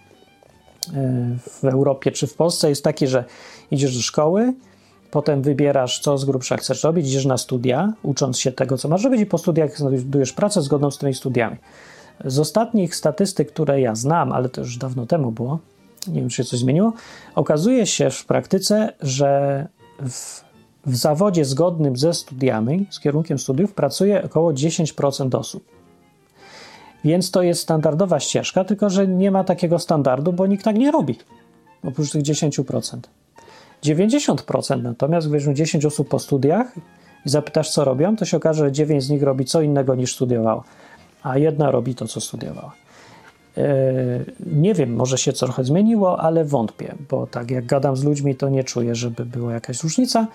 [1.48, 3.24] w Europie czy w Polsce jest taki, że
[3.72, 4.54] idziesz do szkoły,
[5.12, 9.04] potem wybierasz, co z grubsza chcesz robić, idziesz na studia, ucząc się tego, co masz
[9.04, 11.58] robić i po studiach znajdujesz pracę zgodną z tymi studiami.
[12.26, 15.60] Z ostatnich statystyk, które ja znam, ale to już dawno temu było,
[16.08, 16.94] nie wiem, czy się coś zmieniło,
[17.36, 19.68] okazuje się w praktyce, że
[20.00, 20.44] w,
[20.86, 25.64] w zawodzie zgodnym ze studiami, z kierunkiem studiów, pracuje około 10% osób.
[27.06, 30.92] Więc to jest standardowa ścieżka, tylko że nie ma takiego standardu, bo nikt tak nie
[30.92, 31.18] robi.
[31.84, 32.98] Oprócz tych 10%.
[33.84, 36.76] 90% natomiast, gdy weźmiesz 10 osób po studiach
[37.26, 40.16] i zapytasz, co robią, to się okaże, że 9 z nich robi co innego niż
[40.16, 40.64] studiowała,
[41.24, 42.74] a jedna robi to, co studiowała.
[43.58, 43.64] Yy,
[44.46, 48.50] nie wiem, może się trochę zmieniło, ale wątpię, bo tak jak gadam z ludźmi, to
[48.50, 50.28] nie czuję, żeby była jakaś różnica.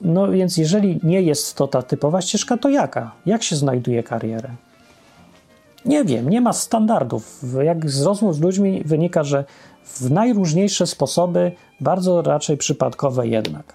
[0.00, 3.12] No więc jeżeli nie jest to ta typowa ścieżka, to jaka?
[3.26, 4.48] Jak się znajduje karierę?
[5.84, 7.44] Nie wiem, nie ma standardów.
[7.62, 9.44] Jak z rozmów z ludźmi wynika, że
[9.84, 13.72] w najróżniejsze sposoby, bardzo raczej przypadkowe jednak.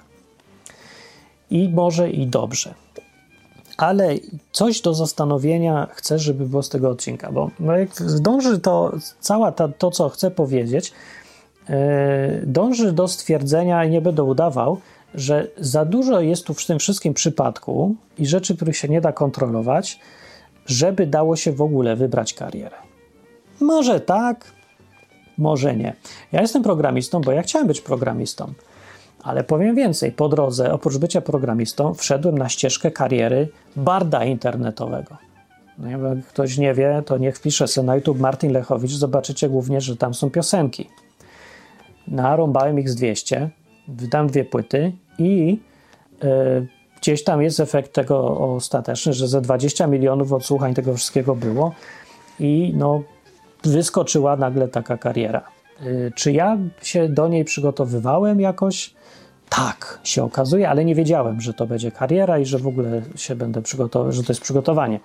[1.49, 2.73] I może i dobrze.
[3.77, 4.15] Ale
[4.51, 7.89] coś do zastanowienia chcę, żeby było z tego odcinka, bo jak
[8.21, 10.93] dąży to, cała ta, to, co chcę powiedzieć,
[11.69, 11.75] yy,
[12.45, 14.77] dąży do stwierdzenia, i nie będę udawał,
[15.15, 19.11] że za dużo jest tu w tym wszystkim przypadku i rzeczy, których się nie da
[19.11, 19.99] kontrolować,
[20.67, 22.75] żeby dało się w ogóle wybrać karierę.
[23.61, 24.51] Może tak,
[25.37, 25.93] może nie.
[26.31, 28.53] Ja jestem programistą, bo ja chciałem być programistą.
[29.23, 35.17] Ale powiem więcej, po drodze, oprócz bycia programistą, wszedłem na ścieżkę kariery barda internetowego.
[35.77, 39.81] No, jak ktoś nie wie, to niech wpisze sobie na YouTube Martin Lechowicz, zobaczycie głównie,
[39.81, 40.89] że tam są piosenki.
[42.07, 43.49] Narąbałem ich z 200,
[43.87, 45.59] wydam dwie płyty i
[46.23, 46.67] yy,
[47.07, 51.71] gdzieś tam jest efekt tego ostateczny, że ze 20 milionów odsłuchań tego wszystkiego było
[52.39, 53.01] i no,
[53.63, 55.43] wyskoczyła nagle taka kariera.
[55.81, 58.93] Y, czy ja się do niej przygotowywałem jakoś?
[59.49, 63.35] Tak, się okazuje, ale nie wiedziałem, że to będzie kariera i że w ogóle się
[63.35, 64.99] będę przygotował, że to jest przygotowanie.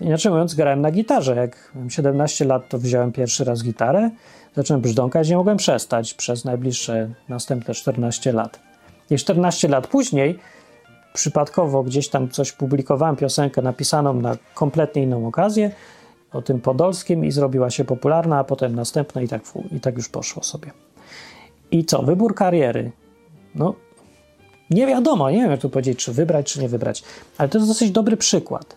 [0.00, 1.36] Inaczej mówiąc, grałem na gitarze.
[1.36, 4.10] Jak miałem 17 lat, to wziąłem pierwszy raz gitarę,
[4.56, 8.60] zacząłem brzdąkać, nie mogłem przestać przez najbliższe następne 14 lat.
[9.10, 10.38] I 14 lat później
[11.12, 15.70] przypadkowo gdzieś tam coś publikowałem, piosenkę napisaną na kompletnie inną okazję,
[16.32, 19.42] o tym podolskim i zrobiła się popularna, a potem następna i tak,
[19.72, 20.70] i tak już poszło sobie.
[21.70, 22.02] I co?
[22.02, 22.92] Wybór kariery.
[23.54, 23.74] No,
[24.70, 27.02] nie wiadomo, nie wiem jak tu powiedzieć, czy wybrać, czy nie wybrać,
[27.38, 28.76] ale to jest dosyć dobry przykład.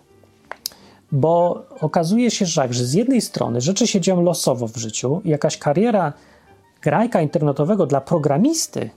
[1.11, 5.57] Bo okazuje się, że, że z jednej strony rzeczy się dzieją losowo w życiu, jakaś
[5.57, 6.13] kariera
[6.81, 8.89] grajka internetowego dla programisty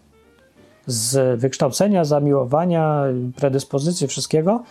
[0.86, 3.02] z wykształcenia, zamiłowania,
[3.36, 4.62] predyspozycji, wszystkiego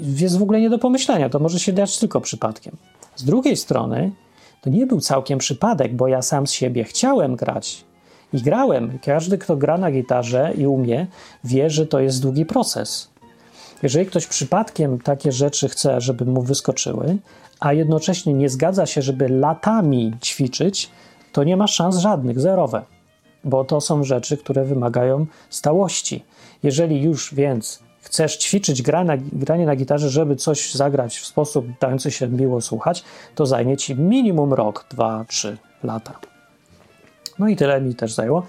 [0.00, 1.28] jest w ogóle nie do pomyślenia.
[1.28, 2.76] To może się dać tylko przypadkiem.
[3.16, 4.12] Z drugiej strony,
[4.60, 7.84] to nie był całkiem przypadek, bo ja sam z siebie chciałem grać
[8.32, 8.98] i grałem.
[9.04, 11.06] Każdy, kto gra na gitarze i umie,
[11.44, 13.10] wie, że to jest długi proces.
[13.82, 17.18] Jeżeli ktoś przypadkiem takie rzeczy chce, żeby mu wyskoczyły,
[17.60, 20.90] a jednocześnie nie zgadza się, żeby latami ćwiczyć,
[21.32, 22.82] to nie ma szans żadnych, zerowe,
[23.48, 26.24] bo to są rzeczy, które wymagają stałości.
[26.62, 31.66] Jeżeli już więc chcesz ćwiczyć gra na, granie na gitarze, żeby coś zagrać w sposób
[31.80, 36.18] dający się miło słuchać, to zajmie ci minimum rok, dwa, trzy lata.
[37.38, 38.42] No i tyle mi też zajęło.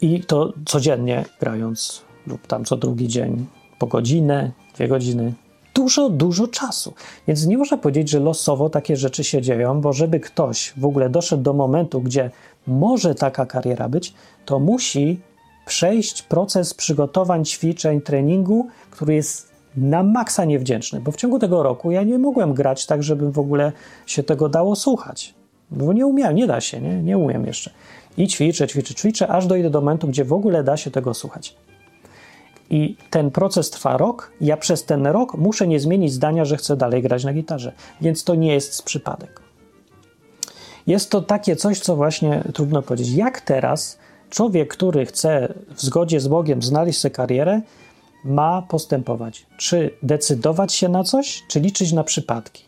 [0.00, 3.46] I to codziennie grając, lub tam co drugi dzień,
[3.78, 5.34] po godzinę, dwie godziny.
[5.74, 6.94] Dużo, dużo czasu.
[7.28, 11.10] Więc nie można powiedzieć, że losowo takie rzeczy się dzieją, bo żeby ktoś w ogóle
[11.10, 12.30] doszedł do momentu, gdzie
[12.66, 15.20] może taka kariera być, to musi
[15.66, 21.90] przejść proces przygotowań, ćwiczeń, treningu, który jest na maksa niewdzięczny, bo w ciągu tego roku
[21.90, 23.72] ja nie mogłem grać tak, żeby w ogóle
[24.06, 25.34] się tego dało słuchać.
[25.70, 27.70] Bo nie umiałem, nie da się, nie, nie umiem jeszcze.
[28.16, 31.56] I ćwiczę, ćwiczę, ćwiczę, aż dojdę do momentu, gdzie w ogóle da się tego słuchać.
[32.70, 34.32] I ten proces trwa rok.
[34.40, 37.72] Ja przez ten rok muszę nie zmienić zdania, że chcę dalej grać na gitarze.
[38.00, 39.45] Więc to nie jest przypadek.
[40.86, 43.14] Jest to takie coś, co właśnie trudno powiedzieć.
[43.14, 43.98] Jak teraz
[44.30, 47.60] człowiek, który chce w zgodzie z Bogiem znaleźć sobie karierę,
[48.24, 49.46] ma postępować?
[49.56, 52.64] Czy decydować się na coś, czy liczyć na przypadki?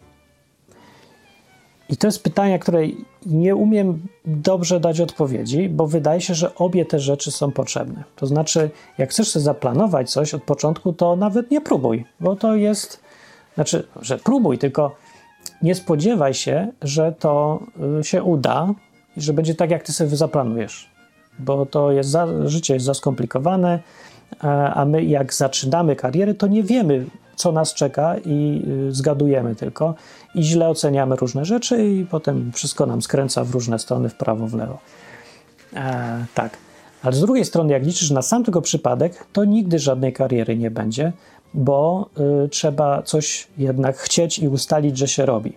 [1.89, 2.83] I to jest pytanie, które
[3.27, 8.05] nie umiem dobrze dać odpowiedzi, bo wydaje się, że obie te rzeczy są potrzebne.
[8.17, 12.57] To znaczy, jak chcesz sobie zaplanować coś od początku, to nawet nie próbuj, bo to
[12.57, 13.01] jest,
[13.55, 14.97] znaczy, że próbuj, tylko
[15.63, 17.63] nie spodziewaj się, że to
[18.01, 18.75] y, się uda
[19.17, 20.91] i że będzie tak, jak ty sobie zaplanujesz,
[21.39, 23.79] bo to jest za, życie jest za skomplikowane,
[24.75, 29.95] a my jak zaczynamy karierę, to nie wiemy, co nas czeka i y, zgadujemy tylko
[30.35, 34.47] i źle oceniamy różne rzeczy i potem wszystko nam skręca w różne strony, w prawo,
[34.47, 34.79] w lewo.
[35.75, 36.57] E, tak.
[37.03, 40.71] Ale z drugiej strony, jak liczysz na sam tylko przypadek, to nigdy żadnej kariery nie
[40.71, 41.13] będzie,
[41.55, 42.11] bo
[42.45, 45.57] y, trzeba coś jednak chcieć i ustalić, że się robi.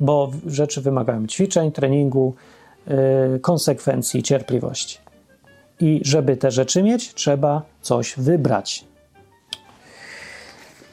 [0.00, 2.34] Bo rzeczy wymagają ćwiczeń, treningu,
[3.36, 4.98] y, konsekwencji, cierpliwości.
[5.80, 8.84] I żeby te rzeczy mieć, trzeba coś wybrać.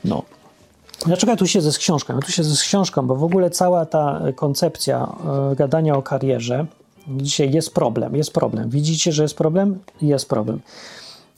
[0.05, 0.23] No.
[1.05, 2.15] Dlaczego ja tu siedzę z książką?
[2.15, 5.15] Ja tu siedzę z książką, bo w ogóle cała ta koncepcja
[5.51, 6.65] e, gadania o karierze,
[7.07, 8.69] dzisiaj jest problem, jest problem.
[8.69, 9.79] Widzicie, że jest problem?
[10.01, 10.59] Jest problem.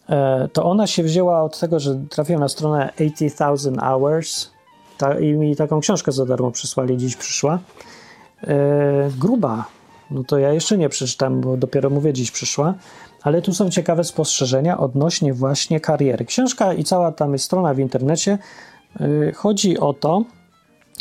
[0.09, 4.49] E, to ona się wzięła od tego, że trafiłem na stronę 80,000 Hours
[4.97, 7.59] ta, i mi taką książkę za darmo przysłali, dziś przyszła.
[8.43, 9.65] E, gruba.
[10.11, 12.73] No to ja jeszcze nie przeczytam, bo dopiero mówię, dziś przyszła
[13.25, 16.25] ale tu są ciekawe spostrzeżenia odnośnie właśnie kariery.
[16.25, 18.37] Książka i cała tam jest strona w internecie.
[19.01, 20.23] Y, chodzi o to,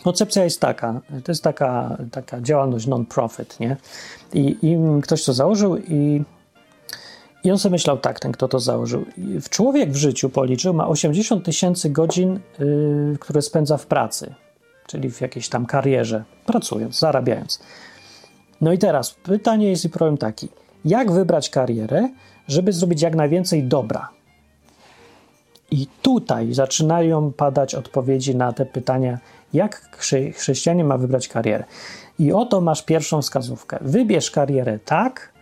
[0.05, 3.77] koncepcja jest taka, to jest taka, taka działalność non-profit, nie?
[4.35, 6.23] I, I ktoś to założył i,
[7.45, 9.05] i on sobie myślał tak, ten kto to założył.
[9.41, 14.35] W człowiek w życiu policzył, ma 80 tysięcy godzin, yy, które spędza w pracy,
[14.87, 17.61] czyli w jakiejś tam karierze, pracując, zarabiając.
[18.61, 20.49] No i teraz pytanie jest i problem taki–
[20.85, 22.09] jak wybrać karierę,
[22.49, 24.09] żeby zrobić jak najwięcej dobra.
[25.71, 29.19] I tutaj zaczynają padać odpowiedzi na te pytania,
[29.53, 29.99] jak
[30.37, 31.65] chrześcijanin ma wybrać karierę.
[32.19, 33.79] I oto masz pierwszą wskazówkę.
[33.81, 35.33] Wybierz karierę tak,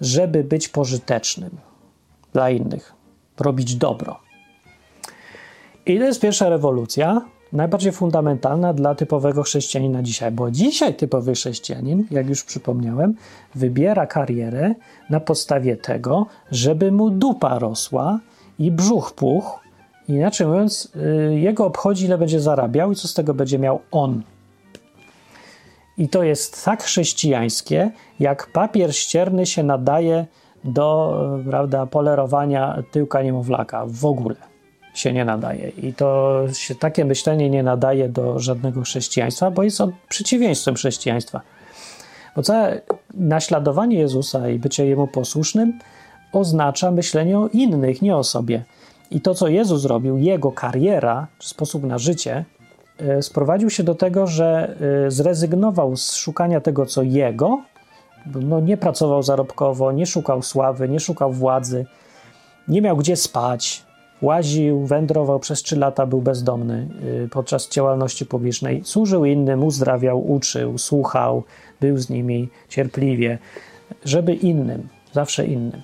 [0.00, 1.50] żeby być pożytecznym
[2.32, 2.92] dla innych,
[3.40, 4.20] robić dobro.
[5.86, 7.20] I to jest pierwsza rewolucja,
[7.52, 13.14] najbardziej fundamentalna dla typowego chrześcijanina dzisiaj, bo dzisiaj typowy chrześcijanin, jak już przypomniałem,
[13.54, 14.74] wybiera karierę
[15.10, 18.20] na podstawie tego, żeby mu dupa rosła
[18.58, 19.60] i brzuch puch.
[20.08, 20.92] Inaczej mówiąc,
[21.30, 24.22] y, jego obchodzi, ile będzie zarabiał i co z tego będzie miał on.
[26.00, 30.26] I to jest tak chrześcijańskie, jak papier ścierny się nadaje
[30.64, 31.18] do
[31.50, 34.36] prawda, polerowania tyłka niemowlaka w ogóle
[34.94, 35.68] się nie nadaje.
[35.68, 41.40] I to się takie myślenie nie nadaje do żadnego chrześcijaństwa, bo jest on przeciwieństwem chrześcijaństwa.
[42.36, 42.80] Bo całe
[43.14, 45.78] naśladowanie Jezusa i bycie Jemu posłusznym
[46.32, 48.64] oznacza myślenie o innych, nie o sobie.
[49.10, 52.44] I to, co Jezus robił, jego kariera, sposób na życie,
[53.20, 57.62] sprowadził się do tego, że e, zrezygnował z szukania tego, co jego,
[58.34, 61.86] no, nie pracował zarobkowo, nie szukał sławy, nie szukał władzy,
[62.68, 63.84] nie miał gdzie spać,
[64.22, 66.88] łaził, wędrował przez trzy lata, był bezdomny
[67.24, 71.42] y, podczas działalności publicznej, służył innym, uzdrawiał, uczył, słuchał,
[71.80, 73.38] był z nimi cierpliwie,
[74.04, 75.82] żeby innym, zawsze innym.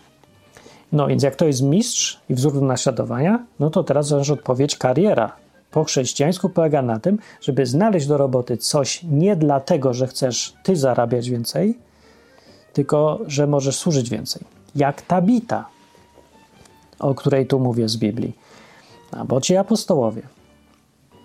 [0.93, 4.77] No więc jak to jest mistrz i wzór do naśladowania, no to teraz zależy odpowiedź
[4.77, 5.46] kariera.
[5.77, 10.77] Po chrześcijańsku polega na tym, żeby znaleźć do roboty coś nie dlatego, że chcesz ty
[10.77, 11.79] zarabiać więcej,
[12.73, 14.43] tylko że możesz służyć więcej.
[14.77, 15.69] Jak Tabita,
[16.99, 18.33] o której tu mówię z Biblii.
[19.13, 20.23] Albo ci apostołowie.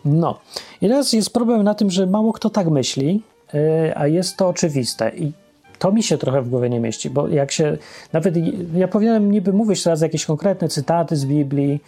[0.06, 0.40] No.
[0.82, 4.48] I teraz jest problem na tym, że mało kto tak myśli, yy, a jest to
[4.48, 5.12] oczywiste.
[5.16, 5.32] I
[5.80, 7.78] to mi się trochę w głowie nie mieści, bo jak się,
[8.14, 8.36] nawet
[8.74, 11.80] ja powinienem niby mówić teraz jakieś konkretne cytaty z Biblii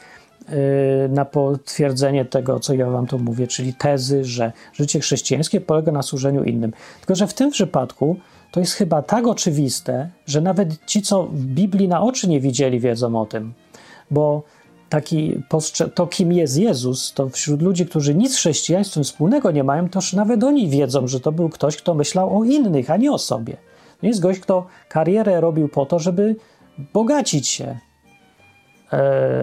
[1.09, 6.01] na potwierdzenie tego, co ja wam tu mówię, czyli tezy, że życie chrześcijańskie polega na
[6.01, 6.73] służeniu innym.
[6.99, 8.15] Tylko, że w tym przypadku
[8.51, 12.79] to jest chyba tak oczywiste, że nawet ci, co w Biblii na oczy nie widzieli,
[12.79, 13.53] wiedzą o tym.
[14.11, 14.43] Bo
[14.89, 15.43] taki
[15.95, 20.13] to, kim jest Jezus, to wśród ludzi, którzy nic z chrześcijaństwem wspólnego nie mają, toż
[20.13, 23.57] nawet oni wiedzą, że to był ktoś, kto myślał o innych, a nie o sobie.
[24.01, 26.35] To jest gość, kto karierę robił po to, żeby
[26.93, 27.77] bogacić się,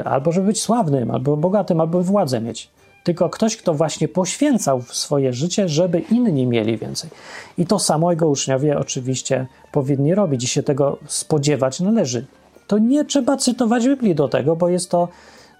[0.04, 2.70] albo żeby być sławnym, albo bogatym, albo władzę mieć
[3.04, 7.10] tylko ktoś, kto właśnie poświęcał swoje życie, żeby inni mieli więcej.
[7.58, 12.26] I to samo jego uczniowie oczywiście powinni robić i się tego spodziewać należy.
[12.66, 15.08] To nie trzeba cytować Biblii do tego, bo jest to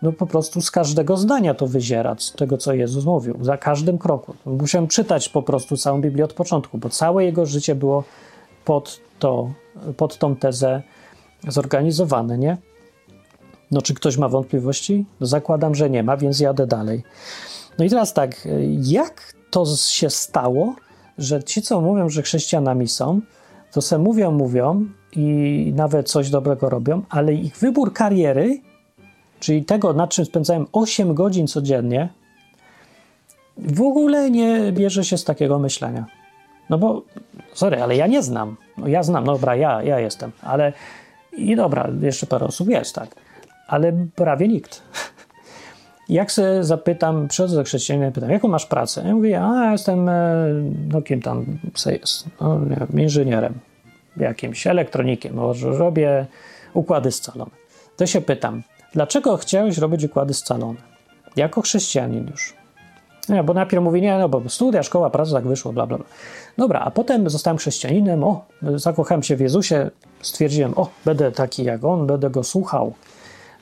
[0.02, 3.98] no po prostu z każdego zdania to wyziera, z tego, co Jezus mówił, za każdym
[3.98, 4.34] kroku.
[4.46, 8.04] Musiałem czytać po prostu całą Biblię od początku, bo całe jego życie było
[8.64, 9.50] pod, to,
[9.96, 10.82] pod tą tezę
[11.48, 12.56] zorganizowane, nie?
[13.70, 15.06] No, czy ktoś ma wątpliwości?
[15.20, 17.02] Zakładam, że nie ma, więc jadę dalej.
[17.78, 18.48] No i teraz tak,
[18.82, 20.74] jak to się stało,
[21.18, 23.20] że ci, co mówią, że chrześcijanami są,
[23.72, 28.60] to se mówią, mówią i nawet coś dobrego robią, ale ich wybór kariery,
[29.40, 32.08] czyli tego, nad czym spędzałem 8 godzin codziennie,
[33.56, 36.06] w ogóle nie bierze się z takiego myślenia.
[36.70, 37.02] No bo,
[37.54, 38.56] sorry, ale ja nie znam.
[38.78, 40.72] No ja znam, no dobra, ja, ja jestem, ale
[41.32, 43.14] i dobra, jeszcze parę osób jest, tak
[43.70, 44.82] ale prawie nikt.
[46.08, 49.02] Jak się zapytam, przychodzę do chrześcijanina pytam, jaką masz pracę?
[49.06, 50.34] Ja mówię, a ja jestem, e,
[50.92, 53.54] no kim tam jest, no, wiem, inżynierem
[54.16, 56.26] jakimś, elektronikiem, może robię
[56.74, 57.50] układy scalone.
[57.96, 60.78] To się pytam, dlaczego chciałeś robić układy scalone?
[61.36, 62.54] Jako chrześcijanin już.
[63.28, 66.06] Nie, bo najpierw mówi, nie, no bo studia, szkoła, praca, tak wyszło, bla, bla, bla.
[66.58, 69.90] Dobra, a potem zostałem chrześcijaninem, o, zakochałem się w Jezusie,
[70.22, 72.94] stwierdziłem, o, będę taki jak On, będę Go słuchał,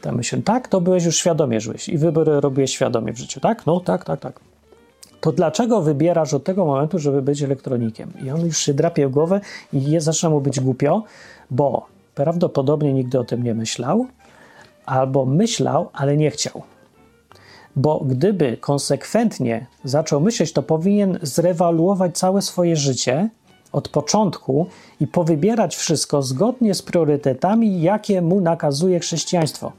[0.01, 3.67] ta myśl, tak, to byłeś już świadomie żyłeś i wybory robiłeś świadomie w życiu, tak?
[3.67, 4.41] No, tak, tak, tak.
[5.21, 8.13] To dlaczego wybierasz od tego momentu, żeby być elektronikiem?
[8.25, 9.41] I on już się drapie w głowę
[9.73, 11.03] i zaczyna mu być głupio,
[11.51, 14.07] bo prawdopodobnie nigdy o tym nie myślał,
[14.87, 16.63] albo myślał, ale nie chciał.
[17.77, 23.29] Bo gdyby konsekwentnie zaczął myśleć, to powinien zrewaluować całe swoje życie
[23.73, 24.67] od początku
[25.01, 29.73] i powybierać wszystko zgodnie z priorytetami, jakie mu nakazuje chrześcijaństwo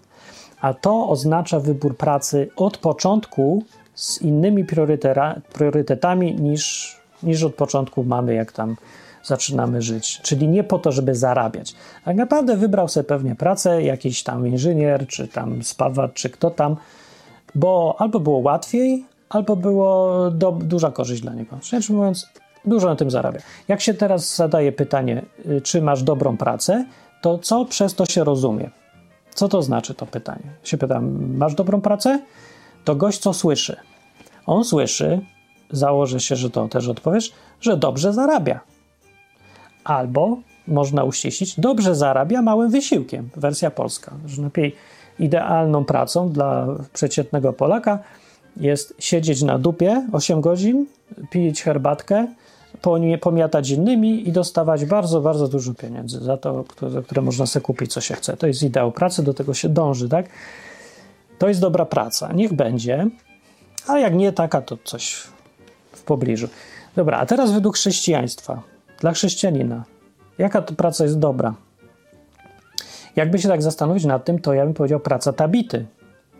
[0.61, 3.63] a to oznacza wybór pracy od początku
[3.95, 4.65] z innymi
[5.53, 8.75] priorytetami niż, niż od początku mamy, jak tam
[9.23, 10.19] zaczynamy żyć.
[10.21, 11.75] Czyli nie po to, żeby zarabiać.
[12.05, 16.75] Tak naprawdę wybrał sobie pewnie pracę, jakiś tam inżynier, czy tam spawacz, czy kto tam,
[17.55, 21.57] bo albo było łatwiej, albo było do, duża korzyść dla niego.
[21.63, 22.27] Rzecz mówiąc,
[22.65, 23.39] dużo na tym zarabia.
[23.67, 26.85] Jak się teraz zadaje pytanie, y, czy masz dobrą pracę,
[27.21, 28.69] to co przez to się rozumie?
[29.39, 30.43] Co to znaczy to pytanie?
[30.63, 32.19] Się pytam, masz dobrą pracę?
[32.85, 33.75] To gość co słyszy?
[34.45, 35.21] On słyszy,
[35.71, 38.59] założę się, że to też odpowiesz, że dobrze zarabia.
[39.83, 43.29] Albo można uściślić, dobrze zarabia małym wysiłkiem.
[43.35, 44.75] Wersja polska, że lepiej
[45.19, 47.99] idealną pracą dla przeciętnego Polaka
[48.57, 50.85] jest siedzieć na dupie 8 godzin,
[51.31, 52.27] pić herbatkę,
[53.21, 57.93] pomiatać innymi i dostawać bardzo, bardzo dużo pieniędzy za to, za które można sobie kupić,
[57.93, 58.37] co się chce.
[58.37, 60.29] To jest ideał pracy, do tego się dąży, tak?
[61.39, 63.07] To jest dobra praca, niech będzie,
[63.87, 65.23] a jak nie taka, to coś
[65.91, 66.47] w pobliżu.
[66.95, 68.61] Dobra, a teraz według chrześcijaństwa,
[68.99, 69.83] dla chrześcijanina,
[70.37, 71.53] jaka to praca jest dobra?
[73.15, 75.85] Jakby się tak zastanowić nad tym, to ja bym powiedział, praca Tabity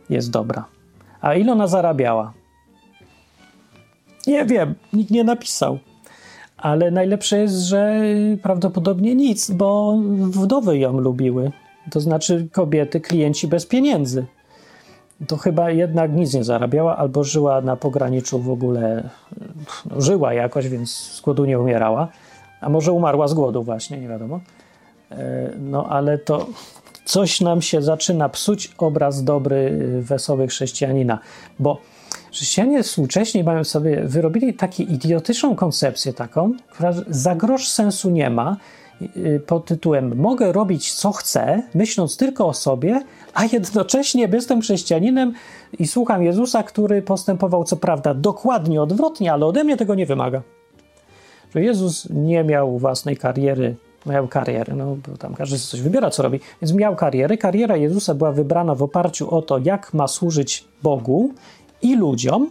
[0.09, 0.65] jest dobra.
[1.21, 2.34] A ile ona zarabiała?
[4.27, 5.80] Nie wiem, nikt nie napisał.
[6.62, 8.01] Ale najlepsze jest, że
[8.43, 11.51] prawdopodobnie nic, bo wdowy ją lubiły.
[11.91, 14.26] To znaczy kobiety, klienci bez pieniędzy.
[15.28, 19.10] To chyba jednak nic nie zarabiała, albo żyła na pograniczu w ogóle.
[19.89, 22.07] No, żyła jakoś, więc z głodu nie umierała.
[22.62, 24.39] A może umarła z głodu, właśnie, nie wiadomo.
[25.12, 26.47] E, no ale to
[27.05, 31.20] coś nam się zaczyna psuć obraz dobry, wesoły chrześcijanina,
[31.60, 31.78] bo
[32.39, 38.57] Chrześcijanie współcześni mają sobie, wyrobili taką idiotyczną koncepcję taką, która za grosz sensu nie ma,
[39.17, 43.01] y, pod tytułem mogę robić co chcę, myśląc tylko o sobie,
[43.33, 45.33] a jednocześnie jestem chrześcijaninem
[45.79, 50.41] i słucham Jezusa, który postępował co prawda dokładnie odwrotnie, ale ode mnie tego nie wymaga.
[51.55, 53.75] Że Jezus nie miał własnej kariery,
[54.05, 57.37] miał karierę, no bo tam każdy coś wybiera, co robi, więc miał karierę.
[57.37, 61.33] Kariera Jezusa była wybrana w oparciu o to, jak ma służyć Bogu
[61.82, 62.49] i ludziom,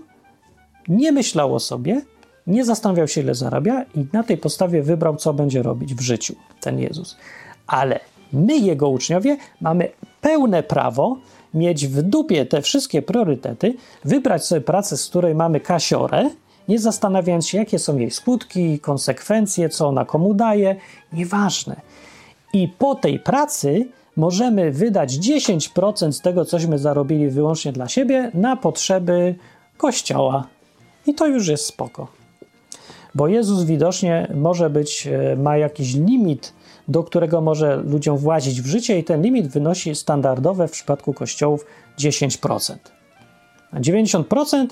[0.88, 2.02] nie myślał o sobie,
[2.46, 6.34] nie zastanawiał się, ile zarabia, i na tej podstawie wybrał, co będzie robić w życiu
[6.60, 7.16] ten Jezus.
[7.66, 8.00] Ale
[8.32, 9.88] my, jego uczniowie, mamy
[10.20, 11.16] pełne prawo
[11.54, 13.74] mieć w dupie te wszystkie priorytety,
[14.04, 16.30] wybrać sobie pracę, z której mamy kasiorę,
[16.68, 20.76] nie zastanawiając się, jakie są jej skutki, konsekwencje, co ona komu daje,
[21.12, 21.80] nieważne.
[22.52, 23.88] I po tej pracy
[24.18, 29.34] możemy wydać 10% z tego, cośmy zarobili wyłącznie dla siebie, na potrzeby
[29.76, 30.46] kościoła.
[31.06, 32.08] I to już jest spoko.
[33.14, 36.52] Bo Jezus widocznie może być, e, ma jakiś limit,
[36.88, 41.66] do którego może ludziom włazić w życie, i ten limit wynosi standardowe w przypadku kościołów
[41.98, 42.76] 10%.
[43.72, 44.66] A 90%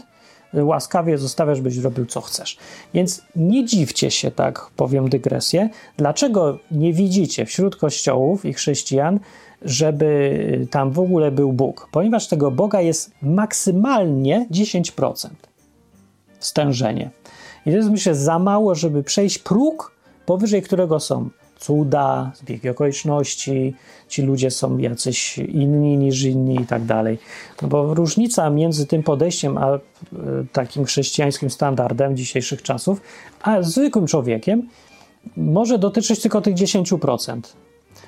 [0.54, 2.58] łaskawie zostawiasz, byś robił co chcesz.
[2.94, 9.20] Więc nie dziwcie się, tak powiem dygresję, dlaczego nie widzicie wśród kościołów i chrześcijan,
[9.62, 15.28] żeby tam w ogóle był Bóg, ponieważ tego Boga jest maksymalnie 10%
[16.40, 17.10] stężenie.
[17.66, 19.92] I to jest myślę za mało, żeby przejść próg,
[20.26, 21.28] powyżej którego są
[21.58, 23.74] cuda, zbiegi okoliczności,
[24.08, 27.18] ci ludzie są jacyś inni niż inni i tak dalej.
[27.62, 29.80] No bo różnica między tym podejściem a e,
[30.52, 33.00] takim chrześcijańskim standardem dzisiejszych czasów,
[33.42, 34.68] a zwykłym człowiekiem
[35.36, 37.40] może dotyczyć tylko tych 10%.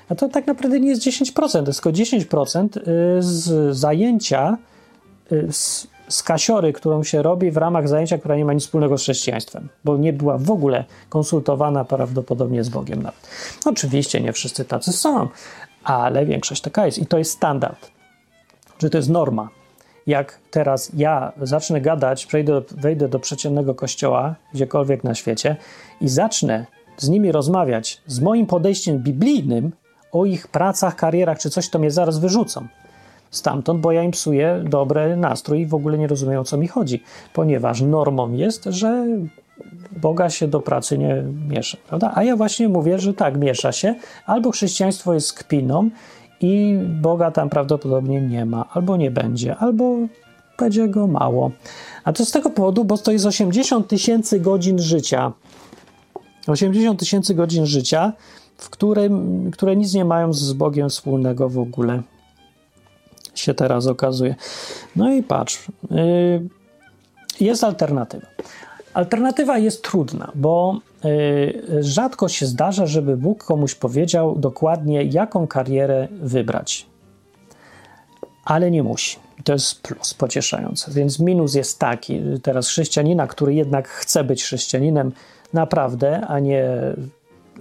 [0.09, 2.83] A to tak naprawdę nie jest 10%, to jest tylko 10% y,
[3.19, 4.57] z zajęcia
[5.31, 8.97] y, z z kasiory, którą się robi w ramach zajęcia, która nie ma nic wspólnego
[8.97, 13.29] z chrześcijaństwem, bo nie była w ogóle konsultowana prawdopodobnie z Bogiem nawet.
[13.65, 15.27] Oczywiście nie wszyscy tacy są,
[15.83, 17.91] ale większość taka jest i to jest standard,
[18.79, 19.49] że to jest norma.
[20.07, 25.55] Jak teraz ja zacznę gadać, przejdę, wejdę do przeciętnego kościoła, gdziekolwiek na świecie
[26.01, 26.65] i zacznę
[26.97, 29.71] z nimi rozmawiać z moim podejściem biblijnym
[30.11, 32.67] o ich pracach, karierach czy coś, to mnie zaraz wyrzucą
[33.31, 36.67] stamtąd, bo ja im psuję dobry nastrój i w ogóle nie rozumiem o co mi
[36.67, 37.03] chodzi,
[37.33, 39.05] ponieważ normą jest, że
[40.01, 42.11] Boga się do pracy nie miesza, prawda?
[42.15, 45.89] A ja właśnie mówię, że tak, miesza się, albo chrześcijaństwo jest kpiną
[46.41, 49.95] i Boga tam prawdopodobnie nie ma, albo nie będzie, albo
[50.59, 51.51] będzie go mało.
[52.03, 55.31] A to z tego powodu, bo to jest 80 tysięcy godzin życia.
[56.47, 58.13] 80 tysięcy godzin życia,
[58.57, 62.03] w którym, które nic nie mają z Bogiem wspólnego w ogóle
[63.39, 64.35] się teraz okazuje.
[64.95, 66.49] No i patrz, yy,
[67.39, 68.27] jest alternatywa.
[68.93, 76.07] Alternatywa jest trudna, bo yy, rzadko się zdarza, żeby Bóg komuś powiedział dokładnie, jaką karierę
[76.11, 76.85] wybrać.
[78.45, 79.17] Ale nie musi.
[79.43, 80.91] To jest plus pocieszające.
[80.91, 85.11] Więc minus jest taki, teraz chrześcijanina, który jednak chce być chrześcijaninem
[85.53, 86.65] naprawdę, a nie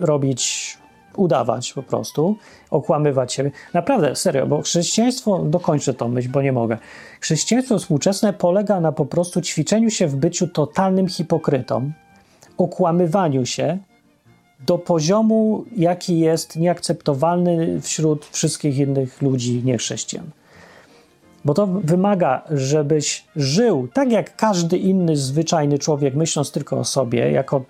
[0.01, 0.79] robić
[1.19, 2.37] udawać po prostu,
[2.71, 3.51] okłamywać siebie.
[3.75, 6.79] Naprawdę, serio, bo chrześcijaństwo, dokończę tą myśl, bo nie mogę.
[7.21, 11.93] Chrześcijaństwo współczesne polega na po prostu ćwiczeniu się w byciu totalnym hipokrytą,
[12.59, 13.79] okłamywaniu się
[14.67, 20.31] do poziomu, jaki jest nieakceptowalny wśród wszystkich innych ludzi niechrześcijan.
[21.45, 27.31] Bo to wymaga, żebyś żył tak jak każdy inny zwyczajny człowiek, myśląc tylko o sobie,
[27.31, 27.65] jako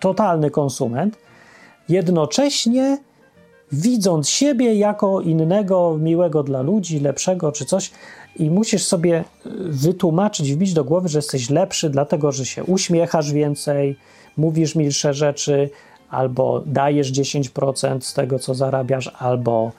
[0.00, 1.18] totalny konsument,
[1.88, 2.98] jednocześnie
[3.72, 7.90] widząc siebie jako innego, miłego dla ludzi, lepszego czy coś,
[8.36, 13.32] i musisz sobie y, wytłumaczyć, wbić do głowy, że jesteś lepszy, dlatego że się uśmiechasz
[13.32, 13.96] więcej,
[14.36, 15.70] mówisz milsze rzeczy,
[16.10, 19.72] albo dajesz 10% z tego, co zarabiasz, albo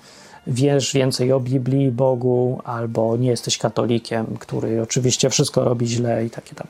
[0.47, 6.29] wiesz więcej o Biblii, Bogu, albo nie jesteś katolikiem, który oczywiście wszystko robi źle i
[6.29, 6.67] takie tam.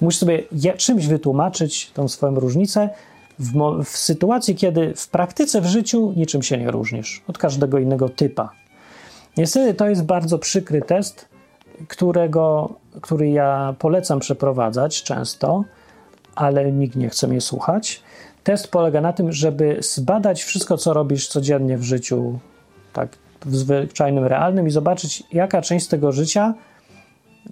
[0.00, 0.42] Musisz sobie
[0.76, 2.90] czymś wytłumaczyć tą swoją różnicę,
[3.38, 8.08] w, w, sytuacji, kiedy w praktyce w życiu niczym się nie różnisz od każdego innego
[8.08, 8.50] typa
[9.36, 11.28] Niestety to jest bardzo przykry test,
[11.88, 15.64] którego, który ja polecam przeprowadzać często,
[16.34, 18.02] ale nikt nie chce mnie słuchać.
[18.44, 22.38] Test polega na tym, żeby zbadać wszystko, co robisz codziennie w życiu,
[22.92, 23.08] tak
[23.46, 26.54] w zwyczajnym, realnym i zobaczyć, jaka część tego życia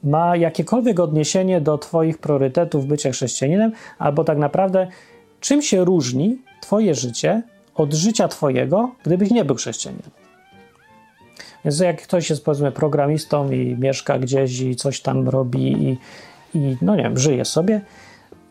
[0.05, 4.87] ma jakiekolwiek odniesienie do Twoich priorytetów bycia chrześcijaninem, albo tak naprawdę
[5.45, 7.43] czym się różni Twoje życie
[7.75, 10.11] od życia Twojego, gdybyś nie był chrześcijaninem.
[11.65, 15.99] Więc jak ktoś jest powiedzmy programistą i mieszka gdzieś i coś tam robi i,
[16.59, 17.81] i no nie wiem, żyje sobie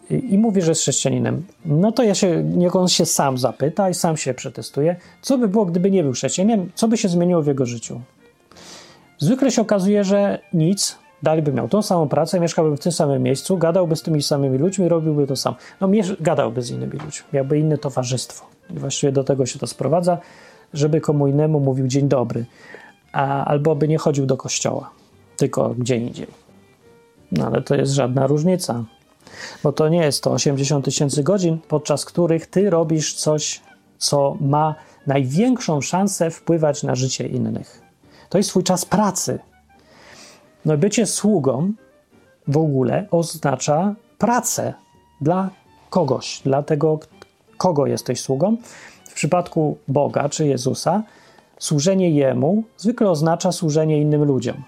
[0.10, 3.90] i, i mówi, że jest chrześcijaninem, no to ja się, niech on się sam zapyta
[3.90, 7.42] i sam się przetestuje, co by było, gdyby nie był chrześcijaninem, co by się zmieniło
[7.42, 8.02] w jego życiu.
[9.20, 13.24] Zwykle się okazuje, że nic, dalej by miał tą samą pracę, mieszkałby w tym samym
[13.24, 15.56] miejscu, gadałby z tymi samymi ludźmi, robiłby to sam.
[15.82, 18.46] No, gadałby z innymi ludźmi, miałby inne towarzystwo.
[18.70, 20.18] I właściwie do tego się to sprowadza,
[20.74, 22.46] żeby komu innemu mówił dzień dobry,
[23.12, 24.90] a, albo by nie chodził do kościoła,
[25.38, 26.28] tylko gdzie indziej.
[27.32, 28.84] No ale to jest żadna różnica,
[29.64, 33.62] bo to nie jest to 80 tysięcy godzin, podczas których ty robisz coś,
[33.98, 34.76] co ma
[35.08, 37.82] największą szansę wpływać na życie innych.
[38.30, 39.40] To jest swój czas pracy.
[40.66, 41.74] No bycie sługą
[42.48, 44.74] w ogóle oznacza pracę
[45.22, 45.50] dla
[45.90, 47.00] kogoś, dla tego,
[47.58, 48.58] kogo jesteś sługą.
[49.10, 51.04] W przypadku Boga czy Jezusa,
[51.60, 54.64] służenie Jemu zwykle oznacza służenie innym ludziom,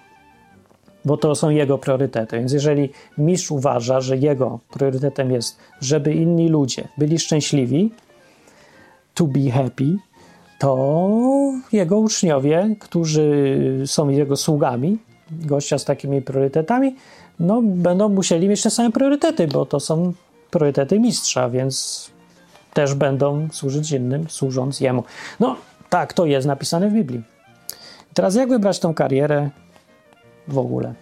[1.04, 2.38] bo to są Jego priorytety.
[2.38, 7.90] Więc jeżeli mistrz uważa, że Jego priorytetem jest, żeby inni ludzie byli szczęśliwi,
[9.14, 9.96] to be happy,
[10.58, 11.10] to
[11.72, 14.98] jego uczniowie, którzy są jego sługami,
[15.30, 16.96] gościa z takimi priorytetami,
[17.40, 20.12] no, będą musieli mieć te same priorytety, bo to są
[20.50, 22.06] priorytety mistrza, więc
[22.74, 25.04] też będą służyć innym, służąc jemu.
[25.40, 25.56] No,
[25.90, 27.22] tak, to jest napisane w Biblii.
[28.14, 29.50] Teraz jak wybrać tą karierę
[30.48, 30.94] w ogóle?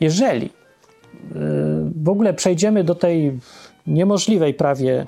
[0.00, 0.50] Jeżeli yy,
[2.02, 3.38] w ogóle przejdziemy do tej
[3.86, 5.06] niemożliwej prawie,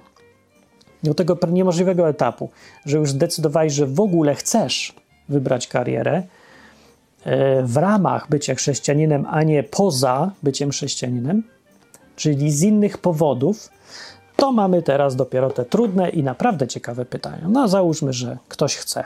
[1.02, 2.50] do tego niemożliwego etapu,
[2.86, 4.94] że już zdecydowałeś, że w ogóle chcesz
[5.28, 6.22] wybrać karierę,
[7.64, 11.42] w ramach bycia chrześcijaninem, a nie poza byciem chrześcijaninem,
[12.16, 13.70] czyli z innych powodów,
[14.36, 17.48] to mamy teraz dopiero te trudne i naprawdę ciekawe pytania.
[17.48, 19.04] No, załóżmy, że ktoś chce.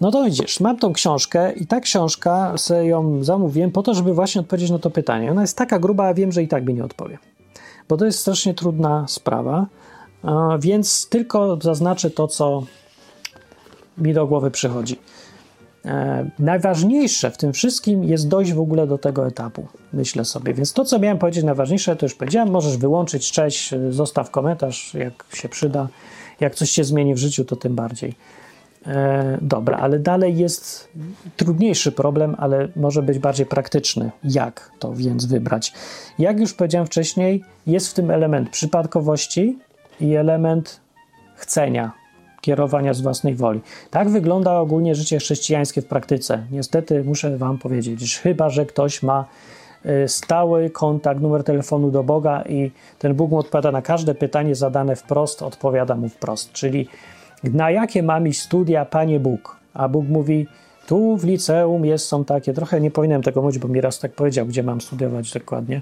[0.00, 4.14] No to widzisz, mam tą książkę i ta książka, sobie ją zamówiłem po to, żeby
[4.14, 5.30] właśnie odpowiedzieć na to pytanie.
[5.30, 7.18] Ona jest taka gruba, a wiem, że i tak mi nie odpowie,
[7.88, 9.66] bo to jest strasznie trudna sprawa,
[10.58, 12.62] więc tylko zaznaczę to, co
[13.98, 14.98] mi do głowy przychodzi.
[15.84, 20.54] E, najważniejsze w tym wszystkim jest dojść w ogóle do tego etapu, myślę sobie.
[20.54, 22.50] Więc to, co miałem powiedzieć najważniejsze, to już powiedziałem.
[22.50, 25.88] Możesz wyłączyć, cześć, zostaw komentarz, jak się przyda.
[26.40, 28.14] Jak coś się zmieni w życiu, to tym bardziej.
[28.86, 30.88] E, dobra, ale dalej jest
[31.36, 34.10] trudniejszy problem, ale może być bardziej praktyczny.
[34.24, 35.72] Jak to więc wybrać?
[36.18, 39.58] Jak już powiedziałem wcześniej, jest w tym element przypadkowości
[40.00, 40.80] i element
[41.36, 41.92] chcenia,
[42.42, 43.60] kierowania z własnej woli.
[43.90, 46.46] Tak wygląda ogólnie życie chrześcijańskie w praktyce.
[46.50, 49.24] Niestety muszę Wam powiedzieć, że chyba że ktoś ma
[49.86, 54.54] y, stały kontakt, numer telefonu do Boga i ten Bóg mu odpowiada na każde pytanie
[54.54, 56.52] zadane wprost, odpowiada mu wprost.
[56.52, 56.88] Czyli
[57.44, 59.56] na jakie mam iść studia, Panie Bóg?
[59.74, 60.46] A Bóg mówi,
[60.86, 64.12] tu w liceum jest, są takie, trochę nie powinienem tego mówić, bo mi raz tak
[64.12, 65.80] powiedział, gdzie mam studiować dokładnie.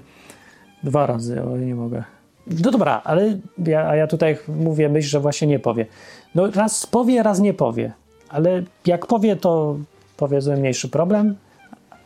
[0.83, 2.03] Dwa razy, ale nie mogę.
[2.47, 5.85] No dobra, ale ja, a ja tutaj mówię myśl, że właśnie nie powie.
[6.35, 7.93] No raz powie, raz nie powie,
[8.29, 9.75] ale jak powie, to
[10.17, 11.35] powiedzmy mniejszy problem.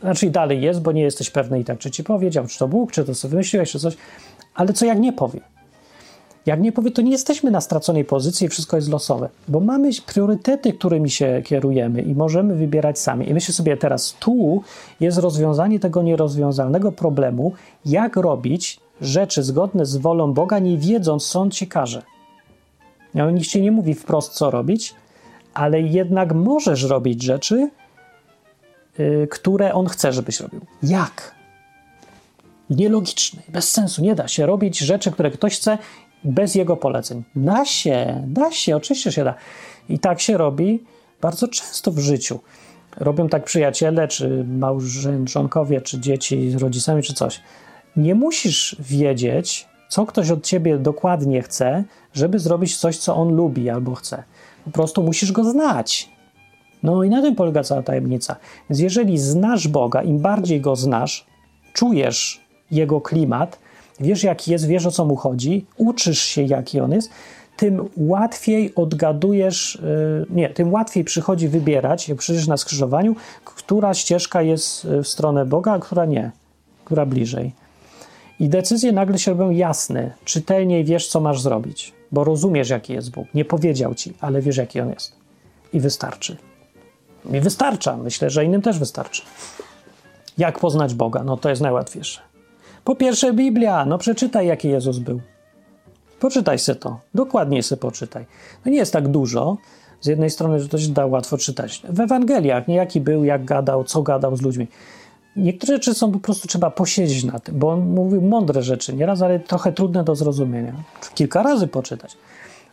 [0.02, 2.92] Znaczy dalej jest, bo nie jesteś pewny i tak, czy ci powiedział, czy to Bóg,
[2.92, 3.98] czy to sobie wymyśliłeś, czy coś.
[4.56, 5.40] Ale co jak nie powie?
[6.46, 9.90] Jak nie powie, to nie jesteśmy na straconej pozycji i wszystko jest losowe, bo mamy
[10.06, 13.30] priorytety, którymi się kierujemy i możemy wybierać sami.
[13.30, 14.62] I myślę sobie teraz, tu
[15.00, 17.54] jest rozwiązanie tego nierozwiązalnego problemu,
[17.86, 22.02] jak robić rzeczy zgodne z wolą Boga, nie wiedząc, co On ci każe.
[23.16, 24.96] No, nikt ci nie mówi wprost, co robić,
[25.54, 27.70] ale jednak możesz robić rzeczy,
[28.98, 30.62] yy, które On chce, żebyś robił.
[30.84, 31.36] Jak?
[32.70, 34.02] Nielogiczne, bez sensu.
[34.02, 35.78] Nie da się robić rzeczy, które ktoś chce
[36.24, 37.24] bez jego poleceń.
[37.36, 39.36] Da się, da się, oczywiście się da.
[39.90, 40.84] I tak się robi
[41.22, 42.40] bardzo często w życiu.
[42.98, 47.42] Robią tak przyjaciele, czy małżonkowie, czy dzieci z rodzicami, czy coś
[47.98, 51.84] nie musisz wiedzieć, co ktoś od ciebie dokładnie chce,
[52.16, 54.24] żeby zrobić coś, co on lubi albo chce.
[54.66, 56.10] Po prostu musisz go znać.
[56.84, 58.36] No i na tym polega cała tajemnica.
[58.70, 61.26] Więc jeżeli znasz Boga, im bardziej go znasz,
[61.74, 63.60] czujesz jego klimat,
[64.00, 67.10] wiesz jaki jest, wiesz o co mu chodzi, uczysz się jaki on jest,
[67.58, 74.42] tym łatwiej odgadujesz, y, nie, tym łatwiej przychodzi wybierać, jak przyjdziesz na skrzyżowaniu, która ścieżka
[74.42, 76.32] jest w stronę Boga, a która nie,
[76.86, 77.52] która bliżej.
[78.40, 83.12] I decyzje nagle się robią jasne, czytelniej wiesz, co masz zrobić, bo rozumiesz, jaki jest
[83.12, 83.28] Bóg.
[83.34, 85.16] Nie powiedział ci, ale wiesz, jaki on jest.
[85.74, 86.38] I wystarczy.
[87.26, 87.98] Mi wystarcza.
[87.98, 89.22] Myślę, że innym też wystarczy.
[90.38, 91.24] Jak poznać Boga?
[91.24, 92.22] No to jest najłatwiejsze.
[92.84, 93.86] Po pierwsze, Biblia.
[93.86, 95.22] No przeczytaj, jaki Jezus był.
[96.20, 97.00] Poczytaj se to.
[97.14, 98.26] Dokładnie se poczytaj.
[98.66, 99.58] No nie jest tak dużo.
[100.02, 101.82] Z jednej strony, że to się da łatwo czytać.
[101.90, 104.68] W Ewangeliach, nie jaki był, jak gadał, co gadał z ludźmi.
[105.36, 109.22] Niektóre rzeczy są po prostu trzeba posiedzieć na tym, bo on mówił mądre rzeczy nieraz,
[109.22, 110.74] ale trochę trudne do zrozumienia.
[111.16, 112.18] Kilka razy poczytać.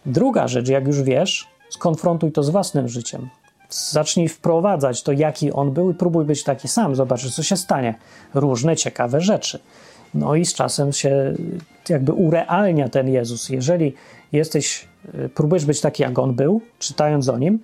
[0.07, 3.29] Druga rzecz, jak już wiesz, skonfrontuj to z własnym życiem.
[3.71, 6.97] Zacznij wprowadzać to, jaki on był, i próbuj być taki sam.
[6.97, 7.95] Zobaczysz, co się stanie.
[8.35, 9.59] Różne ciekawe rzeczy.
[10.15, 11.35] No i z czasem się
[11.89, 13.49] jakby urealnia ten Jezus.
[13.49, 13.95] Jeżeli
[14.33, 17.59] jesteś, y, próbujesz być taki, jak on był, czytając o nim,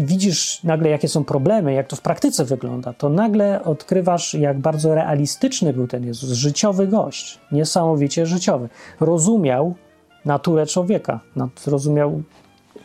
[0.00, 4.94] widzisz nagle, jakie są problemy, jak to w praktyce wygląda, to nagle odkrywasz, jak bardzo
[4.94, 8.68] realistyczny był ten Jezus, życiowy gość, niesamowicie życiowy.
[9.00, 9.74] Rozumiał
[10.24, 11.20] naturę człowieka,
[11.66, 12.22] rozumiał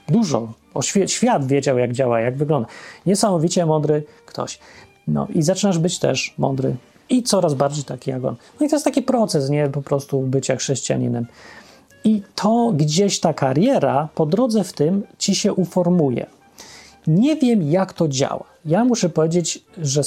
[0.08, 2.70] dużo, o świat, świat wiedział, jak działa, jak wygląda.
[3.06, 4.60] Niesamowicie mądry ktoś.
[5.08, 6.76] No i zaczynasz być też mądry
[7.10, 8.36] i coraz bardziej taki jak on.
[8.60, 11.26] No i to jest taki proces, nie po prostu bycia chrześcijaninem.
[12.04, 16.26] I to gdzieś ta kariera po drodze w tym ci się uformuje.
[17.08, 18.44] Nie wiem, jak to działa.
[18.66, 20.02] Ja muszę powiedzieć, że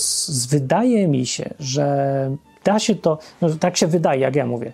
[0.48, 2.30] wydaje mi się, że
[2.64, 4.72] da się to, no tak się wydaje, jak ja mówię,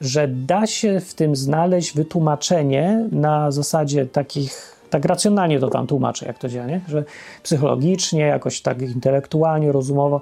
[0.00, 6.26] że da się w tym znaleźć wytłumaczenie na zasadzie takich, tak racjonalnie to tam tłumaczę,
[6.26, 6.80] jak to działa, nie?
[6.88, 7.04] że
[7.42, 10.20] psychologicznie, jakoś tak intelektualnie, rozumowo,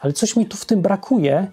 [0.00, 1.46] ale coś mi tu w tym brakuje,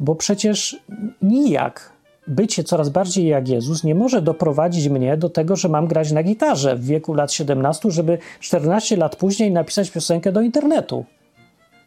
[0.00, 0.80] bo przecież
[1.22, 1.93] nijak
[2.26, 6.22] bycie coraz bardziej jak Jezus nie może doprowadzić mnie do tego, że mam grać na
[6.22, 11.04] gitarze w wieku lat 17, żeby 14 lat później napisać piosenkę do internetu.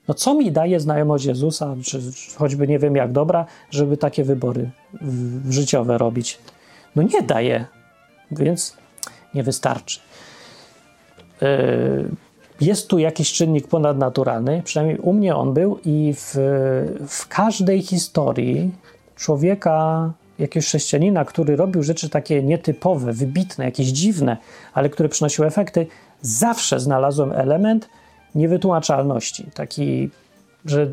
[0.07, 2.01] No co mi daje znajomość Jezusa, czy
[2.35, 4.69] choćby nie wiem jak dobra, żeby takie wybory
[5.49, 6.39] życiowe robić?
[6.95, 7.65] No nie daje,
[8.31, 8.77] więc
[9.33, 9.99] nie wystarczy.
[11.41, 12.09] Yy,
[12.61, 16.35] jest tu jakiś czynnik ponadnaturalny, przynajmniej u mnie on był, i w,
[17.07, 18.71] w każdej historii
[19.15, 24.37] człowieka jakiegoś chrześcijanina, który robił rzeczy takie nietypowe, wybitne, jakieś dziwne,
[24.73, 25.87] ale które przynosiły efekty,
[26.21, 27.89] zawsze znalazłem element
[28.35, 29.51] niewytłumaczalności.
[29.53, 30.09] Taki,
[30.65, 30.87] że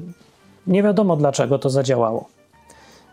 [0.67, 2.29] nie wiadomo dlaczego to zadziałało.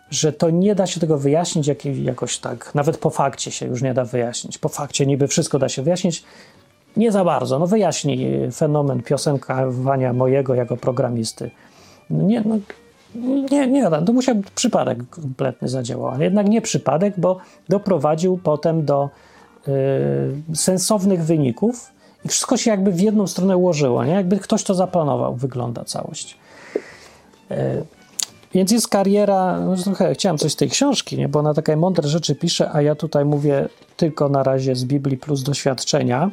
[0.09, 3.81] Że to nie da się tego wyjaśnić jak, jakoś tak, nawet po fakcie się już
[3.81, 4.57] nie da wyjaśnić.
[4.57, 6.23] Po fakcie niby wszystko da się wyjaśnić,
[6.97, 7.59] nie za bardzo.
[7.59, 11.51] No wyjaśnij fenomen piosenkowania mojego jako programisty.
[12.09, 12.57] No nie, no,
[13.51, 17.37] nie, nie, to musiał być przypadek kompletny zadziałał, ale jednak nie przypadek, bo
[17.69, 19.09] doprowadził potem do
[19.67, 21.91] y, sensownych wyników
[22.25, 24.11] i wszystko się jakby w jedną stronę ułożyło, nie?
[24.11, 26.37] jakby ktoś to zaplanował, wygląda całość.
[27.51, 27.55] Y,
[28.53, 31.29] więc jest kariera, no trochę chciałem coś z tej książki, nie?
[31.29, 35.17] bo ona takie mądre rzeczy pisze, a ja tutaj mówię tylko na razie z Biblii
[35.17, 36.31] plus doświadczenia.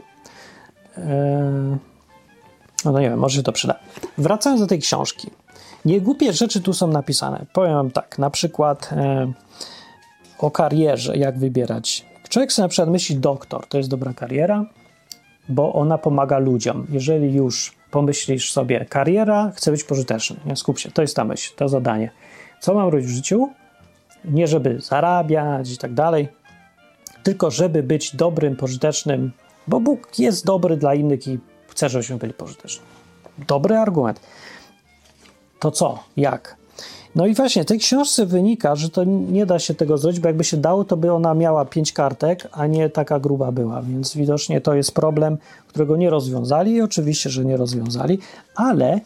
[0.99, 1.01] Y,
[2.85, 3.79] no nie wiem, może się to przyda.
[4.19, 5.31] Wracając do tej książki.
[5.89, 7.47] Niegłupie rzeczy tu są napisane.
[7.53, 9.33] Powiem wam tak, na przykład e,
[10.39, 12.07] o karierze, jak wybierać.
[12.29, 14.65] Człowiek sobie na przykład myśli doktor, to jest dobra kariera,
[15.49, 16.87] bo ona pomaga ludziom.
[16.91, 20.57] Jeżeli już pomyślisz sobie kariera, chcę być pożyteczny, nie?
[20.57, 22.11] skup się, to jest ta myśl, to zadanie.
[22.61, 23.49] Co mam robić w życiu?
[24.25, 26.29] Nie żeby zarabiać i tak dalej,
[27.23, 29.33] tylko żeby być dobrym, pożytecznym,
[29.67, 32.83] bo Bóg jest dobry dla innych i chce, żebyśmy byli pożyteczni.
[33.47, 34.21] Dobry argument
[35.59, 36.57] to co, jak?
[37.15, 40.45] No i właśnie, tej książce wynika, że to nie da się tego zrobić, bo jakby
[40.45, 44.61] się dało, to by ona miała pięć kartek, a nie taka gruba była, więc widocznie
[44.61, 45.39] to jest problem,
[45.69, 48.19] którego nie rozwiązali i oczywiście, że nie rozwiązali,
[48.55, 49.01] ale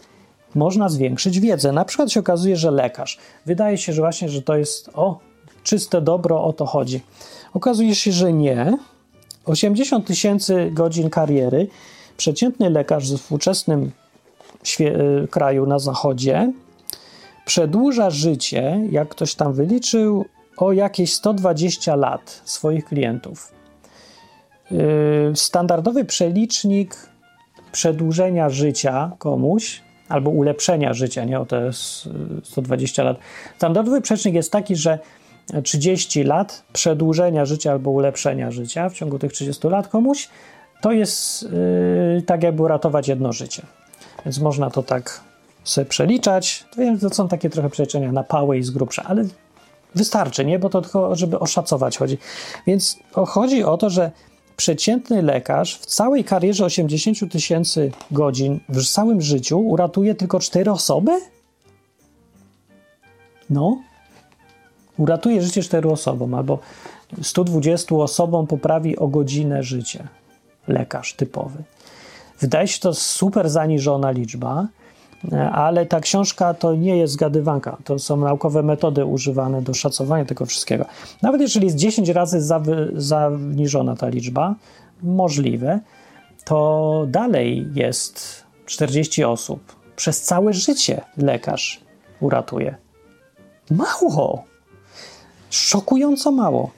[0.54, 1.72] można zwiększyć wiedzę.
[1.72, 3.18] Na przykład się okazuje, że lekarz.
[3.46, 5.18] Wydaje się, że właśnie, że to jest o,
[5.62, 7.00] czyste dobro, o to chodzi.
[7.54, 8.78] Okazuje się, że nie.
[9.44, 11.68] 80 tysięcy godzin kariery
[12.16, 13.90] przeciętny lekarz ze współczesnym
[15.30, 16.52] kraju na zachodzie
[17.44, 20.24] przedłuża życie, jak ktoś tam wyliczył,
[20.56, 23.52] o jakieś 120 lat swoich klientów.
[24.72, 24.76] Y,
[25.34, 26.96] standardowy przelicznik
[27.72, 31.70] przedłużenia życia komuś albo ulepszenia życia, nie o te
[32.42, 33.18] 120 lat.
[33.56, 34.98] Standardowy przelicznik jest taki, że
[35.62, 40.28] 30 lat przedłużenia życia albo ulepszenia życia w ciągu tych 30 lat komuś
[40.80, 43.62] to jest yy, tak, jakby uratować jedno życie.
[44.24, 45.20] Więc można to tak
[45.64, 46.64] sobie przeliczać.
[46.78, 49.24] Wiem, to są takie trochę przeliczenia na pałę i z grubsza, ale
[49.94, 50.58] Wystarczy, nie?
[50.58, 52.18] Bo to tylko, żeby oszacować chodzi.
[52.66, 54.10] Więc chodzi o to, że
[54.56, 61.20] przeciętny lekarz w całej karierze 80 tysięcy godzin w całym życiu uratuje tylko 4 osoby?
[63.50, 63.78] No.
[64.98, 66.58] Uratuje życie 4 osobom albo
[67.22, 70.08] 120 osobom poprawi o godzinę życie.
[70.68, 71.62] Lekarz typowy.
[72.42, 74.66] Wydaje się to super zaniżona liczba,
[75.52, 77.76] ale ta książka to nie jest zgadywanka.
[77.84, 80.84] To są naukowe metody używane do szacowania tego wszystkiego.
[81.22, 82.40] Nawet jeżeli jest 10 razy
[82.94, 84.54] zaniżona ta liczba,
[85.02, 85.80] możliwe,
[86.44, 89.76] to dalej jest 40 osób.
[89.96, 91.80] Przez całe życie lekarz
[92.20, 92.76] uratuje.
[93.70, 94.44] Mało!
[95.50, 96.70] Szokująco mało.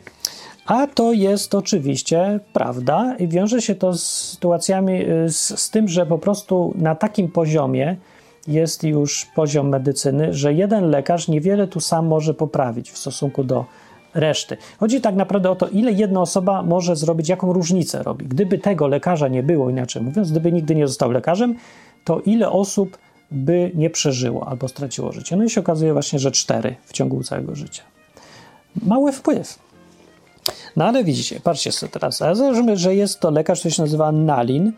[0.66, 5.88] A to jest oczywiście prawda i wiąże się to z sytuacjami, y, z, z, tym,
[5.88, 7.96] że po prostu na takim poziomie
[8.46, 13.64] jest już poziom medycyny, że jeden lekarz niewiele tu sam może poprawić w stosunku do
[14.14, 14.56] reszty.
[14.80, 18.26] Chodzi tak naprawdę o to, ile jedna osoba może zrobić, jaką różnicę robi.
[18.26, 21.54] Gdyby tego lekarza nie było, inaczej mówiąc, gdyby nigdy nie został lekarzem,
[22.04, 22.98] to ile osób
[23.30, 25.36] by nie przeżyło albo straciło życie.
[25.36, 27.82] No i się okazuje właśnie, że cztery w ciągu całego życia.
[28.82, 29.63] Mały wpływ.
[30.76, 32.18] No ale widzicie, patrzcie sobie teraz.
[32.18, 34.72] Załóżmy, że jest to lekarz, który się nazywa Nalin,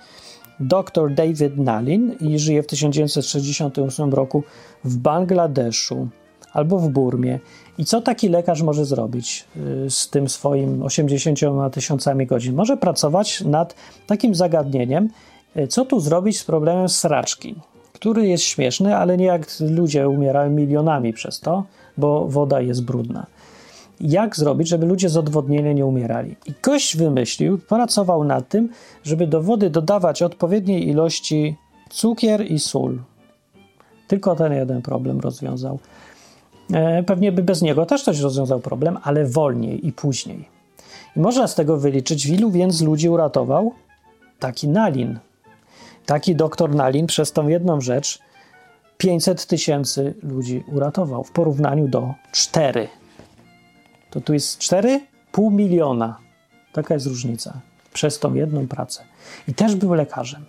[0.61, 4.43] dr David Nalin i żyje w 1968 roku
[4.85, 6.09] w Bangladeszu
[6.53, 7.39] albo w Burmie.
[7.79, 9.45] I co taki lekarz może zrobić
[9.87, 11.41] y, z tym swoim 80
[11.73, 12.55] tysiącami godzin?
[12.55, 13.75] Może pracować nad
[14.07, 15.09] takim zagadnieniem,
[15.57, 17.55] y, co tu zrobić z problemem sraczki,
[17.93, 21.65] który jest śmieszny, ale nie jak ludzie umierają milionami przez to,
[21.97, 23.27] bo woda jest brudna
[24.01, 26.37] jak zrobić, żeby ludzie z odwodnienia nie umierali.
[26.47, 28.69] I ktoś wymyślił, pracował nad tym,
[29.05, 31.57] żeby do wody dodawać odpowiedniej ilości
[31.91, 32.99] cukier i sól.
[34.09, 35.79] Tylko ten jeden problem rozwiązał.
[36.73, 40.49] E, pewnie by bez niego też ktoś rozwiązał problem, ale wolniej i później.
[41.17, 43.73] I można z tego wyliczyć, ilu więc ludzi uratował
[44.39, 45.19] taki Nalin.
[46.07, 48.19] Taki doktor Nalin przez tą jedną rzecz
[48.99, 52.89] 500 tysięcy ludzi uratował w porównaniu do 4
[54.17, 56.19] to tu jest 4,5 miliona.
[56.73, 57.61] Taka jest różnica
[57.93, 59.03] przez tą jedną pracę.
[59.49, 60.45] I też był lekarzem.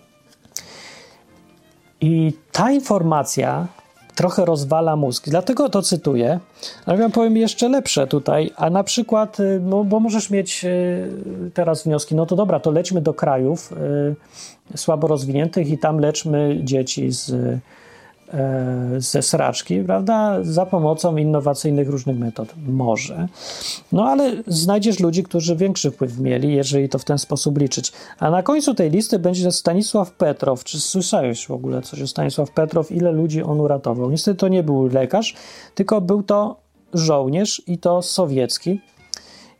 [2.00, 3.66] I ta informacja
[4.14, 5.28] trochę rozwala mózg.
[5.28, 6.40] Dlatego to cytuję,
[6.86, 8.50] ale ja powiem jeszcze lepsze tutaj.
[8.56, 12.70] A na przykład, y, no, bo możesz mieć y, teraz wnioski, no to dobra, to
[12.70, 13.72] lećmy do krajów
[14.72, 17.32] y, słabo rozwiniętych i tam leczmy dzieci z
[18.98, 22.54] ze sraczki, prawda, za pomocą innowacyjnych różnych metod.
[22.66, 23.28] Może.
[23.92, 27.92] No ale znajdziesz ludzi, którzy większy wpływ mieli, jeżeli to w ten sposób liczyć.
[28.18, 30.64] A na końcu tej listy będzie Stanisław Petrow.
[30.64, 32.92] Czy słyszałeś w ogóle coś o Stanisław Petrow?
[32.92, 34.10] Ile ludzi on uratował?
[34.10, 35.34] Niestety to nie był lekarz,
[35.74, 36.56] tylko był to
[36.94, 38.80] żołnierz i to sowiecki,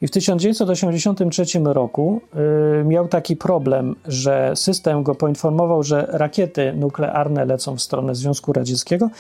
[0.01, 2.21] i w 1983 roku
[2.81, 8.53] y, miał taki problem, że system go poinformował, że rakiety nuklearne lecą w stronę Związku
[8.53, 9.11] Radzieckiego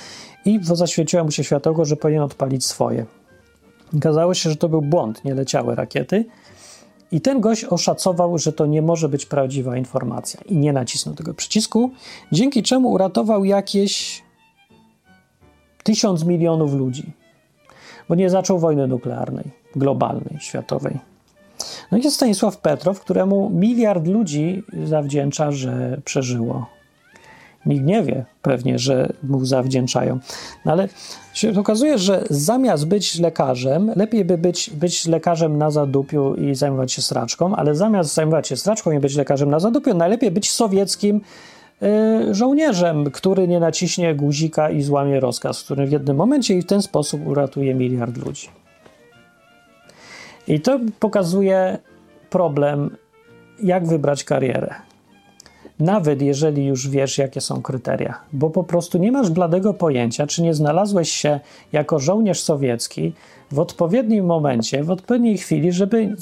[0.45, 3.07] i zaświeciło mu się światło, że powinien odpalić swoje.
[3.97, 6.24] Okazało się, że to był błąd, nie leciały rakiety.
[7.12, 11.35] I ten gość oszacował, że to nie może być prawdziwa informacja i nie nacisnął tego
[11.35, 11.91] przycisku,
[12.33, 14.22] dzięki czemu uratował jakieś
[15.83, 17.12] tysiąc milionów ludzi,
[18.09, 20.99] bo nie zaczął wojny nuklearnej globalnej, światowej.
[21.93, 26.66] No i jest Stanisław Petrow, któremu miliard ludzi zawdzięcza, że przeżyło.
[27.66, 30.19] Nikt nie wie pewnie, że mu zawdzięczają.
[30.64, 30.89] No ale
[31.35, 36.93] się okazuje, że zamiast być lekarzem, lepiej by być, być lekarzem na zadupiu i zajmować
[36.93, 41.21] się straczką, ale zamiast zajmować się straczką i być lekarzem na zadupiu, najlepiej być sowieckim
[41.83, 46.66] y, żołnierzem, który nie naciśnie guzika i złamie rozkaz, który w jednym momencie i w
[46.66, 48.49] ten sposób uratuje miliard ludzi.
[50.49, 51.78] I to pokazuje
[52.30, 52.96] problem,
[53.62, 54.74] jak wybrać karierę.
[55.78, 60.42] Nawet jeżeli już wiesz, jakie są kryteria, bo po prostu nie masz bladego pojęcia, czy
[60.42, 61.40] nie znalazłeś się
[61.72, 63.12] jako żołnierz sowiecki
[63.53, 66.16] w odpowiednim momencie, w odpowiedniej chwili, żeby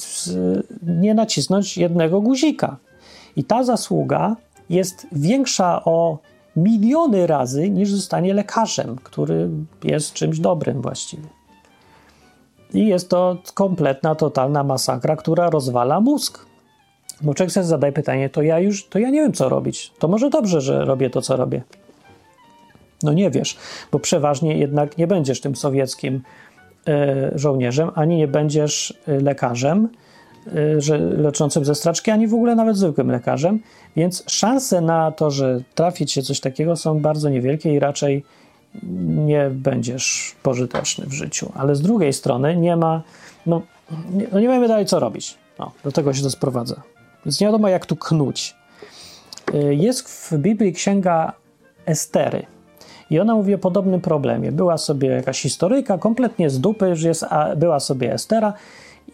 [0.82, 2.76] nie nacisnąć jednego guzika.
[3.36, 4.36] I ta zasługa
[4.70, 6.18] jest większa o
[6.56, 9.48] miliony razy niż zostanie lekarzem, który
[9.84, 11.36] jest czymś dobrym właściwie.
[12.74, 16.46] I jest to kompletna, totalna masakra, która rozwala mózg.
[17.20, 19.92] Bo człowiek sobie zadaje pytanie, to ja już, to ja nie wiem, co robić.
[19.98, 21.62] To może dobrze, że robię to, co robię.
[23.02, 23.56] No nie wiesz,
[23.92, 26.22] bo przeważnie jednak nie będziesz tym sowieckim
[26.88, 26.92] y,
[27.38, 29.88] żołnierzem, ani nie będziesz e, lekarzem
[30.46, 33.60] y, że, leczącym ze straczki, ani w ogóle nawet zwykłym lekarzem,
[33.96, 38.24] więc szanse na to, że trafić się coś takiego są bardzo niewielkie i raczej
[39.16, 41.52] nie będziesz pożyteczny w życiu.
[41.54, 43.02] Ale z drugiej strony nie ma,
[43.46, 43.62] no
[44.10, 45.38] nie, no nie wiemy dalej co robić.
[45.58, 46.82] No, do tego się to sprowadza.
[47.26, 48.56] Więc nie wiadomo jak tu knuć.
[49.54, 51.32] Y, jest w Biblii księga
[51.86, 52.46] Estery.
[53.10, 54.52] I ona mówi o podobnym problemie.
[54.52, 58.52] Była sobie jakaś historyjka, kompletnie z dupy, że jest, a była sobie Estera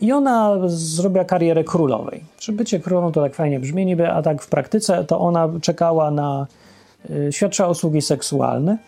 [0.00, 2.24] i ona zrobiła karierę królowej.
[2.38, 6.10] Czy bycie królową to tak fajnie brzmi niby, a tak w praktyce to ona czekała
[6.10, 6.46] na,
[7.10, 8.78] y, świadczyła usługi seksualne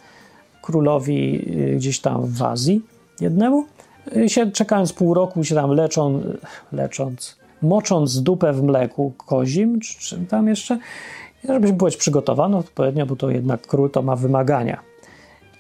[0.64, 2.82] królowi y, gdzieś tam w Azji
[3.20, 3.64] jednemu.
[4.16, 6.22] Y, się, czekając pół roku się tam leczą,
[6.72, 10.78] lecząc, mocząc dupę w mleku kozim, czy czym tam jeszcze,
[11.48, 14.80] żeby być przygotowano odpowiednio, bo to jednak król to ma wymagania.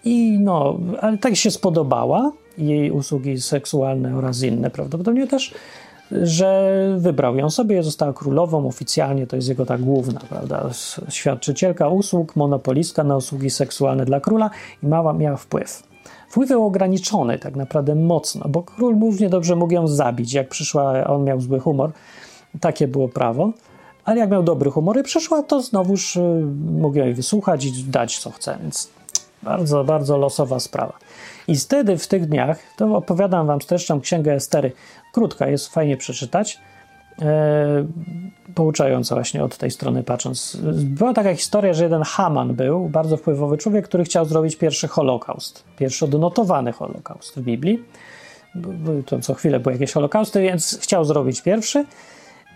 [0.04, 5.54] I no, ale tak się spodobała jej usługi seksualne oraz inne prawdopodobnie też,
[6.22, 10.70] że wybrał ją sobie, została królową oficjalnie, to jest jego ta główna, prawda,
[11.08, 14.50] świadczycielka usług, monopolistka na usługi seksualne dla króla
[14.82, 15.82] i mała miała wpływ.
[16.28, 21.04] Wpływ był ograniczony tak naprawdę mocno, bo król równie dobrze mógł ją zabić, jak przyszła,
[21.04, 21.92] on miał zły humor,
[22.60, 23.52] takie było prawo,
[24.04, 26.20] ale jak miał dobry humor i przyszła, to znowuż y,
[26.70, 28.90] mógł jej wysłuchać i dać co chce, więc
[29.42, 30.98] bardzo, bardzo losowa sprawa.
[31.48, 34.72] I wtedy w tych dniach, to opowiadam wam, streszczam księgę Estery,
[35.14, 36.58] krótka, jest fajnie przeczytać,
[37.22, 37.86] e,
[38.54, 40.58] pouczająca właśnie od tej strony patrząc.
[40.72, 45.64] Była taka historia, że jeden Haman był, bardzo wpływowy człowiek, który chciał zrobić pierwszy Holokaust,
[45.78, 47.84] pierwszy odnotowany Holokaust w Biblii.
[49.06, 51.84] To co chwilę były jakieś Holokausty, więc chciał zrobić pierwszy.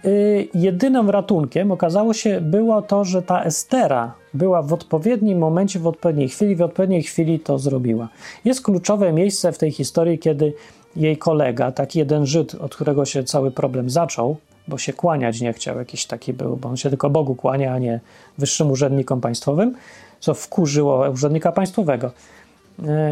[0.04, 5.86] Y, jedynym ratunkiem okazało się było to, że ta Estera była w odpowiednim momencie, w
[5.86, 8.08] odpowiedniej chwili, w odpowiedniej chwili to zrobiła.
[8.44, 10.52] Jest kluczowe miejsce w tej historii, kiedy
[10.98, 14.36] jej kolega, taki jeden Żyd, od którego się cały problem zaczął,
[14.68, 17.78] bo się kłaniać nie chciał, jakiś taki był, bo on się tylko Bogu kłania, a
[17.78, 18.00] nie
[18.38, 19.74] wyższym urzędnikom państwowym,
[20.20, 22.10] co wkurzyło urzędnika państwowego.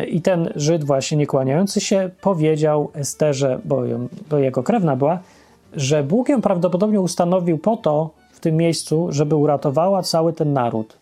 [0.00, 4.08] Y, I ten Żyd, właśnie nie kłaniający się, powiedział Esterze, bo, ją,
[4.38, 5.18] jego krewna była,
[5.72, 10.96] że Bóg ją prawdopodobnie ustanowił po to w tym miejscu, żeby uratowała cały ten naród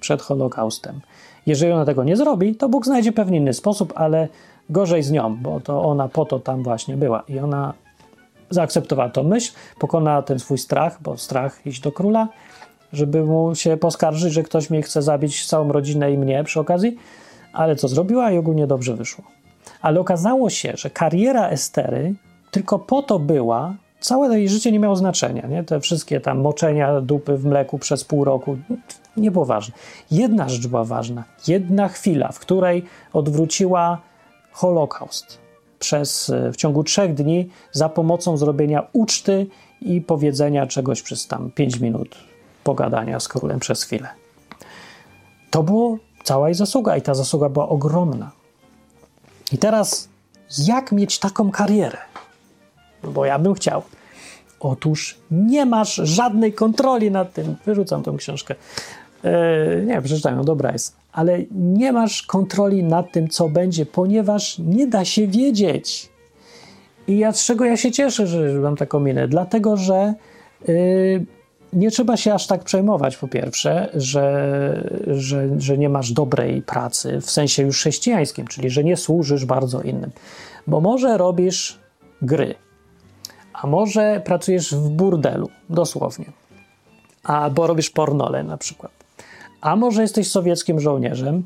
[0.00, 1.00] przed Holokaustem.
[1.46, 4.28] Jeżeli ona tego nie zrobi, to Bóg znajdzie pewnie inny sposób, ale
[4.70, 7.22] gorzej z nią, bo to ona po to tam właśnie była.
[7.28, 7.74] I ona
[8.50, 12.28] zaakceptowała tą myśl, pokonała ten swój strach, bo strach iść do króla,
[12.92, 16.96] żeby mu się poskarżyć, że ktoś mnie chce zabić całą rodzinę i mnie przy okazji,
[17.52, 19.24] ale co zrobiła i ogólnie dobrze wyszło.
[19.82, 22.14] Ale okazało się, że kariera Estery
[22.50, 25.46] tylko po to była, całe jej życie nie miało znaczenia.
[25.46, 25.64] Nie?
[25.64, 28.56] Te wszystkie tam moczenia dupy w mleku przez pół roku
[29.16, 29.74] nie było ważne.
[30.10, 31.24] Jedna rzecz była ważna.
[31.48, 33.98] Jedna chwila, w której odwróciła
[34.52, 35.38] Holokaust
[35.78, 39.46] przez, w ciągu trzech dni za pomocą zrobienia uczty
[39.80, 42.16] i powiedzenia czegoś przez tam pięć minut
[42.64, 44.08] pogadania z królem przez chwilę.
[45.50, 48.30] To było cała jej zasługa i ta zasługa była ogromna.
[49.52, 50.08] I teraz
[50.58, 51.98] jak mieć taką karierę?
[53.02, 53.82] bo ja bym chciał.
[54.60, 57.56] Otóż nie masz żadnej kontroli nad tym.
[57.66, 58.54] Wyrzucam tą książkę.
[59.22, 60.96] Yy, nie, przeczytam ją, dobra jest.
[61.12, 66.12] Ale nie masz kontroli nad tym, co będzie, ponieważ nie da się wiedzieć.
[67.08, 69.28] I ja z czego ja się cieszę, że mam taką minę?
[69.28, 70.14] Dlatego, że
[70.68, 71.26] yy,
[71.72, 77.20] nie trzeba się aż tak przejmować, po pierwsze, że, że, że nie masz dobrej pracy
[77.20, 80.10] w sensie już chrześcijańskim, czyli że nie służysz bardzo innym.
[80.66, 81.78] Bo może robisz
[82.22, 82.54] gry,
[83.52, 86.26] a może pracujesz w burdelu, dosłownie.
[87.22, 89.01] Albo robisz pornole na przykład.
[89.62, 91.42] A może jesteś sowieckim żołnierzem.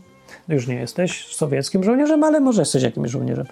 [0.49, 3.47] Już nie jesteś sowieckim żołnierzem, ale może jesteś jakimś żołnierzem.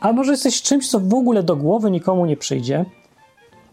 [0.00, 2.84] A może jesteś czymś, co w ogóle do głowy nikomu nie przyjdzie,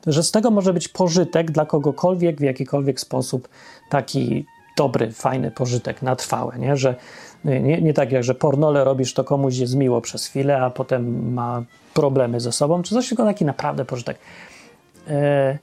[0.07, 3.49] że z tego może być pożytek dla kogokolwiek w jakikolwiek sposób,
[3.89, 4.45] taki
[4.77, 6.77] dobry, fajny pożytek na trwałe, nie?
[6.77, 6.95] Że
[7.45, 11.33] nie, nie tak jak, że pornole robisz, to komuś jest miło przez chwilę, a potem
[11.33, 11.63] ma
[11.93, 14.17] problemy ze sobą, czy coś tylko taki naprawdę pożytek.
[15.07, 15.57] E,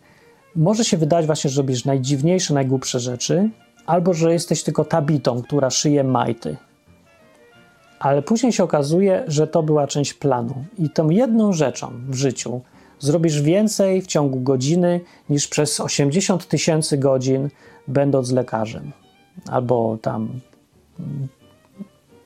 [0.57, 3.51] może się wydać właśnie, że robisz najdziwniejsze, najgłupsze rzeczy,
[3.89, 6.57] albo że jesteś tylko tabitą, która szyje majty.
[8.01, 10.65] Ale później się okazuje, że to była część planu.
[10.79, 12.61] I tą jedną rzeczą w życiu
[12.99, 17.49] zrobisz więcej w ciągu godziny niż przez 80 tysięcy godzin,
[17.89, 18.93] będąc lekarzem
[19.51, 20.41] albo tam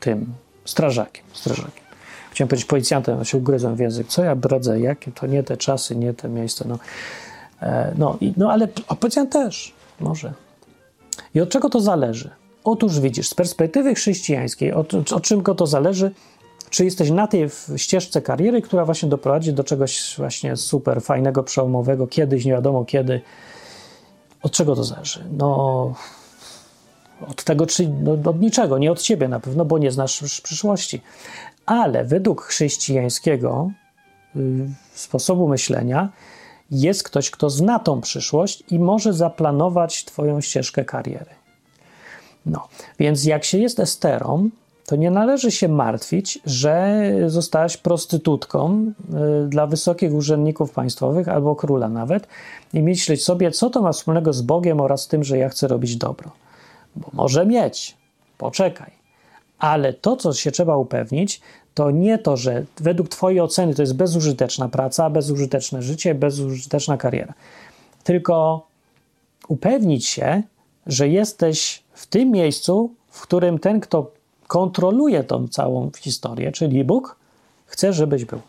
[0.00, 0.34] tym
[0.64, 1.24] strażakiem.
[1.32, 1.84] strażakiem.
[2.30, 4.06] Chciałem powiedzieć policjantem, a się ugryzłem w język.
[4.06, 4.80] Co ja bradzę?
[4.80, 6.64] Jakie to nie te czasy, nie te miejsca.
[6.68, 6.78] No,
[7.62, 8.68] e, no, no ale
[9.00, 10.32] policjant też może.
[11.34, 12.30] I od czego to zależy?
[12.64, 16.10] Otóż widzisz, z perspektywy chrześcijańskiej, od, od czym to zależy,
[16.70, 22.06] czy jesteś na tej ścieżce kariery, która właśnie doprowadzi do czegoś właśnie super fajnego, przełomowego,
[22.06, 23.20] kiedyś, nie wiadomo kiedy.
[24.42, 25.24] Od czego to zależy?
[25.32, 25.94] No,
[27.28, 31.00] od tego, czy no, od niczego, nie od ciebie na pewno, bo nie znasz przyszłości.
[31.66, 33.70] Ale według chrześcijańskiego
[34.36, 34.40] y,
[34.94, 36.08] sposobu myślenia
[36.72, 41.30] jest ktoś, kto zna tą przyszłość i może zaplanować Twoją ścieżkę kariery.
[42.46, 42.68] No,
[42.98, 44.50] więc jak się jest esterą,
[44.86, 48.92] to nie należy się martwić, że zostałaś prostytutką
[49.44, 52.26] y, dla wysokich urzędników państwowych albo króla nawet
[52.72, 55.96] i myśleć sobie, co to ma wspólnego z Bogiem oraz tym, że ja chcę robić
[55.96, 56.30] dobro.
[56.96, 57.96] Bo może mieć,
[58.38, 58.90] poczekaj.
[59.58, 61.40] Ale to, co się trzeba upewnić,
[61.74, 67.34] to nie to, że według Twojej oceny to jest bezużyteczna praca, bezużyteczne życie, bezużyteczna kariera.
[68.04, 68.66] Tylko
[69.48, 70.42] upewnić się,
[70.86, 74.10] że jesteś w tym miejscu, w którym ten, kto
[74.46, 77.16] kontroluje tą całą historię, czyli Bóg,
[77.66, 78.40] chce, żebyś był.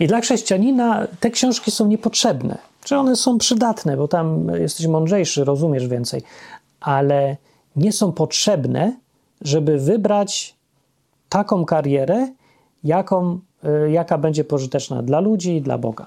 [0.00, 2.58] I dla chrześcijanina te książki są niepotrzebne.
[2.84, 6.22] Czy one są przydatne, bo tam jesteś mądrzejszy, rozumiesz więcej,
[6.80, 7.36] ale
[7.76, 8.96] nie są potrzebne,
[9.40, 10.54] żeby wybrać
[11.28, 12.28] taką karierę,
[12.84, 13.38] jaką,
[13.86, 16.06] y, jaka będzie pożyteczna dla ludzi i dla Boga,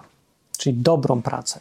[0.57, 1.59] czyli dobrą pracę.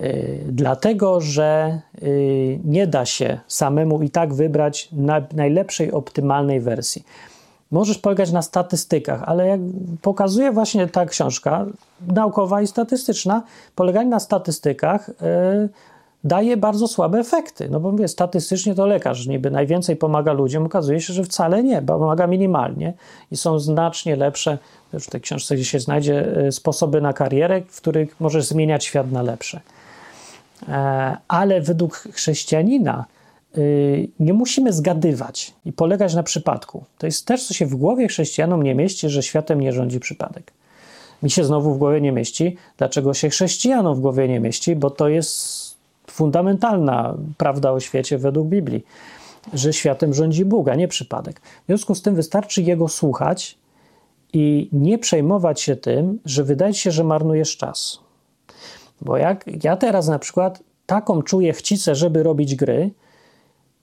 [0.00, 4.88] Y, dlatego, że y, nie da się samemu i tak wybrać
[5.32, 7.04] najlepszej, optymalnej wersji.
[7.70, 9.60] Możesz polegać na statystykach, ale jak
[10.02, 11.66] pokazuje właśnie ta książka
[12.06, 13.42] naukowa i statystyczna,
[13.74, 15.10] poleganie na statystykach
[16.26, 17.68] daje bardzo słabe efekty.
[17.70, 21.82] No bo mówię, statystycznie to lekarz niby najwięcej pomaga ludziom, okazuje się, że wcale nie,
[21.82, 22.94] pomaga minimalnie
[23.30, 24.58] i są znacznie lepsze,
[24.92, 29.12] w tej książce gdzieś się znajdzie, e, sposoby na karierę, w których możesz zmieniać świat
[29.12, 29.60] na lepsze.
[30.68, 33.04] E, ale według chrześcijanina
[33.54, 33.60] e,
[34.20, 36.84] nie musimy zgadywać i polegać na przypadku.
[36.98, 40.52] To jest też, co się w głowie chrześcijanom nie mieści, że światem nie rządzi przypadek.
[41.22, 42.56] Mi się znowu w głowie nie mieści.
[42.78, 44.76] Dlaczego się chrześcijanom w głowie nie mieści?
[44.76, 45.65] Bo to jest
[46.10, 48.84] fundamentalna prawda o świecie według Biblii,
[49.54, 51.40] że światem rządzi Bóg, a nie przypadek.
[51.40, 53.58] W związku z tym wystarczy Jego słuchać
[54.32, 58.00] i nie przejmować się tym, że wydaje się, że marnujesz czas.
[59.00, 62.90] Bo jak ja teraz na przykład taką czuję chcicę, żeby robić gry,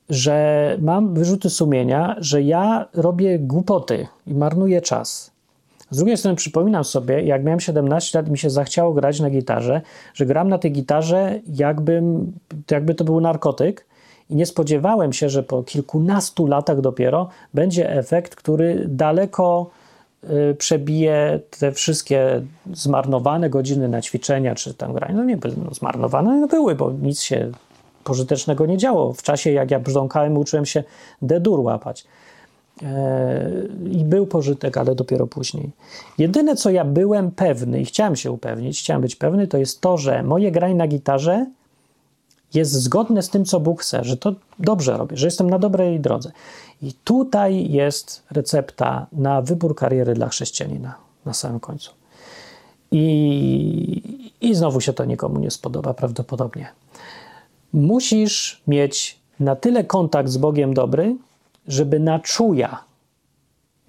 [0.09, 5.32] że mam wyrzuty sumienia, że ja robię głupoty i marnuję czas.
[5.93, 9.81] Z drugiej strony przypominam sobie, jak miałem 17 lat, mi się zachciało grać na gitarze,
[10.13, 12.33] że gram na tej gitarze, jakbym,
[12.71, 13.85] jakby to był narkotyk.
[14.29, 19.69] I nie spodziewałem się, że po kilkunastu latach dopiero będzie efekt, który daleko
[20.23, 22.41] y, przebije te wszystkie
[22.73, 25.15] zmarnowane godziny na ćwiczenia czy tam granie.
[25.15, 27.51] No nie no, zmarnowane no były, bo nic się
[28.03, 29.13] pożytecznego nie działo.
[29.13, 30.83] W czasie, jak ja brzdąkałem, uczyłem się
[31.21, 32.05] D-dur łapać.
[33.91, 35.71] I był pożytek, ale dopiero później.
[36.17, 39.97] Jedyne, co ja byłem pewny i chciałem się upewnić, chciałem być pewny, to jest to,
[39.97, 41.45] że moje granie na gitarze
[42.53, 45.99] jest zgodne z tym, co Bóg chce, że to dobrze robię, że jestem na dobrej
[45.99, 46.31] drodze.
[46.81, 51.91] I tutaj jest recepta na wybór kariery dla chrześcijanina na samym końcu.
[52.91, 56.67] I, I znowu się to nikomu nie spodoba, prawdopodobnie.
[57.73, 61.15] Musisz mieć na tyle kontakt z Bogiem dobry,
[61.67, 62.83] żeby na czuja,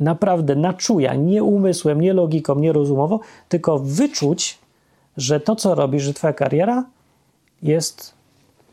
[0.00, 4.58] naprawdę na czuja, nie umysłem, nie logiką, nie rozumowo, tylko wyczuć,
[5.16, 6.84] że to, co robisz, że twoja kariera
[7.62, 8.14] jest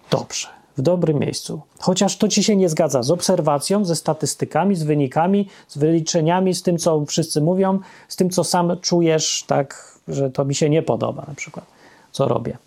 [0.09, 0.47] dobrze,
[0.77, 1.61] w dobrym miejscu.
[1.79, 6.63] Chociaż to ci się nie zgadza z obserwacją, ze statystykami, z wynikami, z wyliczeniami, z
[6.63, 10.83] tym, co wszyscy mówią, z tym, co sam czujesz, tak, że to mi się nie
[10.83, 11.65] podoba, na przykład,
[12.11, 12.57] co robię.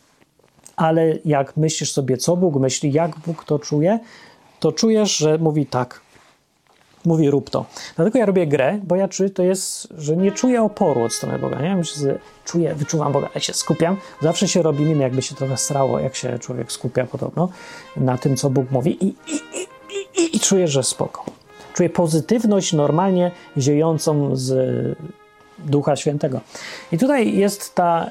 [0.76, 3.98] Ale jak myślisz sobie, co Bóg myśli, jak Bóg to czuje,
[4.60, 6.00] to czujesz, że mówi tak,
[7.04, 7.64] mówi rób to.
[7.96, 11.38] Dlatego ja robię grę, bo ja czuję, to jest, że nie czuję oporu od strony
[11.38, 11.60] Boga.
[11.60, 11.76] Nie?
[11.76, 13.96] Myślę, czuję, wyczuwam Boga, jak się skupiam.
[14.20, 17.48] Zawsze się robi minę, jakby się trochę srało, jak się człowiek skupia podobno
[17.96, 21.24] na tym, co Bóg mówi i, i, i, i, i czuję, że spoko.
[21.74, 24.54] Czuję pozytywność normalnie ziejącą z
[25.58, 26.40] Ducha Świętego.
[26.92, 28.10] I tutaj jest ta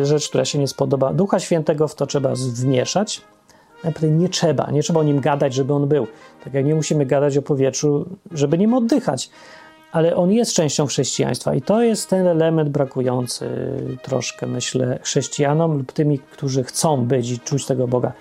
[0.00, 1.12] y, rzecz, która się nie spodoba.
[1.12, 3.20] Ducha Świętego w to trzeba wmieszać,
[4.02, 6.06] nie trzeba, nie trzeba o nim gadać, żeby on był.
[6.44, 9.30] Tak jak nie musimy gadać o powietrzu, żeby nim oddychać.
[9.92, 13.48] Ale on jest częścią chrześcijaństwa i to jest ten element brakujący
[14.02, 18.12] troszkę, myślę, chrześcijanom lub tymi, którzy chcą być i czuć tego Boga.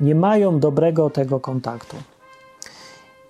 [0.00, 1.96] Nie mają dobrego tego kontaktu.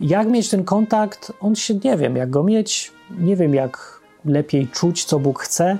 [0.00, 1.32] Jak mieć ten kontakt?
[1.40, 2.92] On się nie wiem, jak go mieć.
[3.20, 5.78] Nie wiem, jak lepiej czuć, co Bóg chce,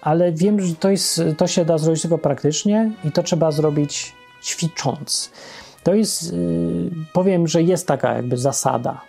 [0.00, 4.13] ale wiem, że to, jest, to się da zrobić tylko praktycznie i to trzeba zrobić
[4.44, 5.30] ćwicząc.
[5.82, 9.00] To jest, y, powiem, że jest taka jakby zasada,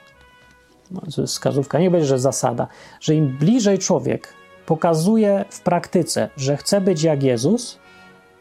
[0.91, 2.67] no, wskazówka, nie będzie, że zasada,
[3.01, 4.33] że im bliżej człowiek
[4.65, 7.77] pokazuje w praktyce, że chce być jak Jezus,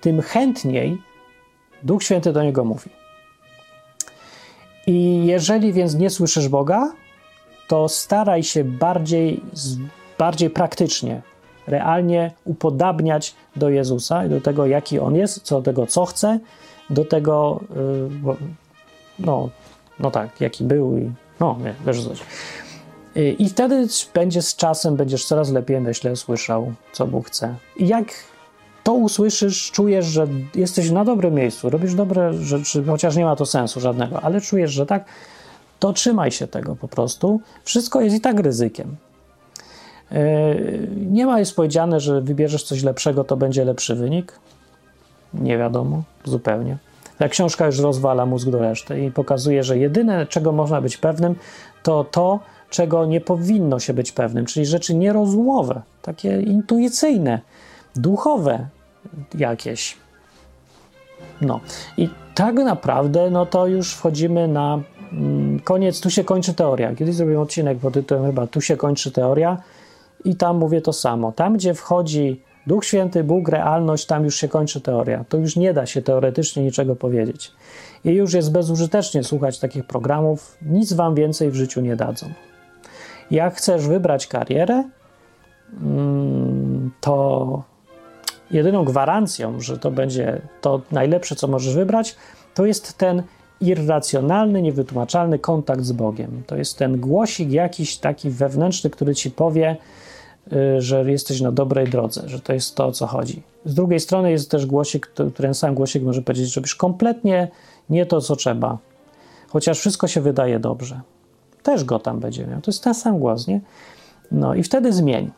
[0.01, 0.99] tym chętniej
[1.83, 2.91] Duch Święty do niego mówi.
[4.87, 6.93] I jeżeli więc nie słyszysz Boga,
[7.69, 9.43] to staraj się bardziej,
[10.19, 11.23] bardziej praktycznie,
[11.67, 16.39] realnie upodabniać do Jezusa i do tego, jaki On jest, co do tego, co chce,
[16.91, 17.61] do tego,
[18.25, 18.37] yy,
[19.19, 19.49] no,
[20.01, 22.21] no tak, jaki był i no, nie, wiesz coś.
[23.39, 27.55] I wtedy będzie z czasem, będziesz coraz lepiej, myślę, słyszał, co Bóg chce.
[27.77, 28.05] I jak
[28.85, 33.47] to usłyszysz, czujesz, że jesteś na dobrym miejscu, robisz dobre rzeczy, chociaż nie ma to
[33.47, 35.05] sensu żadnego, ale czujesz, że tak,
[35.79, 37.41] to trzymaj się tego po prostu.
[37.65, 38.97] Wszystko jest i tak ryzykiem.
[40.11, 44.39] Yy, nie ma jest powiedziane, że wybierzesz coś lepszego, to będzie lepszy wynik.
[45.41, 46.77] Nie wiadomo, zupełnie.
[47.19, 51.35] Ta książka już rozwala mózg do reszty i pokazuje, że jedyne, czego można być pewnym,
[51.83, 57.41] to to, czego nie powinno się być pewnym, czyli rzeczy nierozumowe, takie intuicyjne,
[57.97, 58.67] duchowe
[59.35, 59.97] jakieś.
[61.41, 61.61] No
[61.97, 64.81] i tak naprawdę, no to już wchodzimy na
[65.13, 66.95] mm, koniec, tu się kończy teoria.
[66.95, 69.59] Kiedyś zrobiłem odcinek pod tytułem chyba Tu się kończy teoria
[70.25, 71.33] i tam mówię to samo.
[71.33, 75.25] Tam, gdzie wchodzi Duch Święty, Bóg, realność, tam już się kończy teoria.
[75.29, 77.53] To już nie da się teoretycznie niczego powiedzieć.
[78.05, 82.27] I już jest bezużytecznie słuchać takich programów, nic wam więcej w życiu nie dadzą.
[83.31, 84.85] Jak chcesz wybrać karierę,
[85.83, 87.63] mm, to
[88.51, 92.17] jedyną gwarancją, że to będzie to najlepsze, co możesz wybrać,
[92.55, 93.23] to jest ten
[93.61, 96.43] irracjonalny, niewytłumaczalny kontakt z Bogiem.
[96.47, 99.77] To jest ten głosik jakiś taki wewnętrzny, który ci powie,
[100.79, 103.43] że jesteś na dobrej drodze, że to jest to, o co chodzi.
[103.65, 107.49] Z drugiej strony jest też głosik, ten sam głosik może powiedzieć, że robisz kompletnie
[107.91, 108.79] nie to, co trzeba,
[109.49, 111.01] chociaż wszystko się wydaje dobrze
[111.65, 112.61] też go tam będzie miał.
[112.61, 113.61] To jest ten sam głos, nie?
[114.33, 115.31] No i wtedy zmień.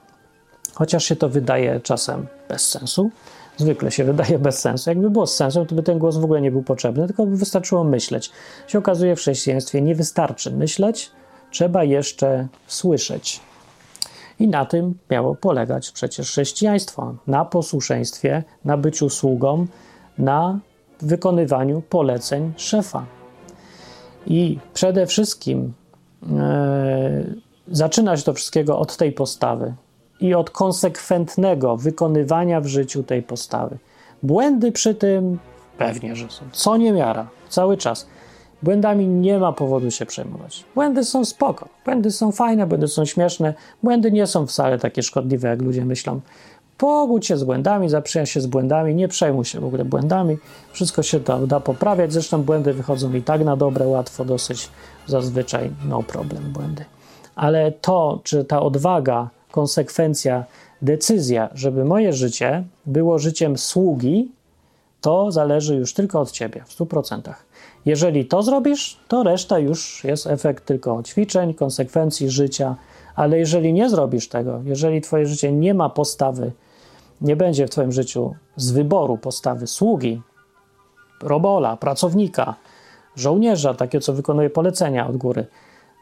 [0.75, 3.11] Chociaż się to wydaje czasem bez sensu,
[3.57, 4.91] zwykle się wydaje bez sensu.
[4.91, 7.37] Jakby było z sensem, to by ten głos w ogóle nie był potrzebny, tylko by
[7.37, 8.31] wystarczyło myśleć.
[8.67, 11.11] Się okazuje w chrześcijaństwie nie wystarczy myśleć,
[11.51, 13.41] trzeba jeszcze słyszeć.
[14.41, 19.67] I na tym miało polegać przecież chrześcijaństwo na posłuszeństwie, na byciu sługą,
[20.19, 20.59] na
[21.01, 23.07] wykonywaniu poleceń szefa.
[24.27, 25.73] I przede wszystkim
[26.23, 27.25] E,
[27.69, 29.75] zaczynać to wszystkiego od tej postawy
[30.21, 33.79] i od konsekwentnego wykonywania w życiu tej postawy.
[34.23, 35.39] Błędy przy tym
[35.79, 36.45] pewnie, że są.
[36.53, 38.07] Co niemiara, cały czas.
[38.63, 40.65] Błędami nie ma powodu się przejmować.
[40.75, 45.49] Błędy są spoko, błędy są fajne, błędy są śmieszne, błędy nie są wcale takie szkodliwe,
[45.49, 46.21] jak ludzie myślą.
[46.79, 50.37] Pogódź się z błędami, zaprzyjaźń się z błędami, nie przejmuj się w ogóle błędami.
[50.73, 52.13] Wszystko się da, da poprawiać.
[52.13, 54.69] Zresztą błędy wychodzą i tak na dobre, łatwo dosyć,
[55.07, 56.85] zazwyczaj no problem, błędy.
[57.35, 60.45] Ale to, czy ta odwaga, konsekwencja,
[60.83, 64.31] decyzja, żeby moje życie było życiem sługi,
[65.01, 67.33] to zależy już tylko od ciebie w 100%.
[67.87, 72.77] Jeżeli to zrobisz, to reszta już jest efekt tylko ćwiczeń, konsekwencji życia.
[73.15, 76.53] Ale jeżeli nie zrobisz tego, jeżeli twoje życie nie ma postawy
[77.21, 80.23] nie będzie w Twoim życiu z wyboru postawy sługi,
[81.23, 82.55] robola, pracownika,
[83.17, 85.47] żołnierza, takie co wykonuje polecenia od góry,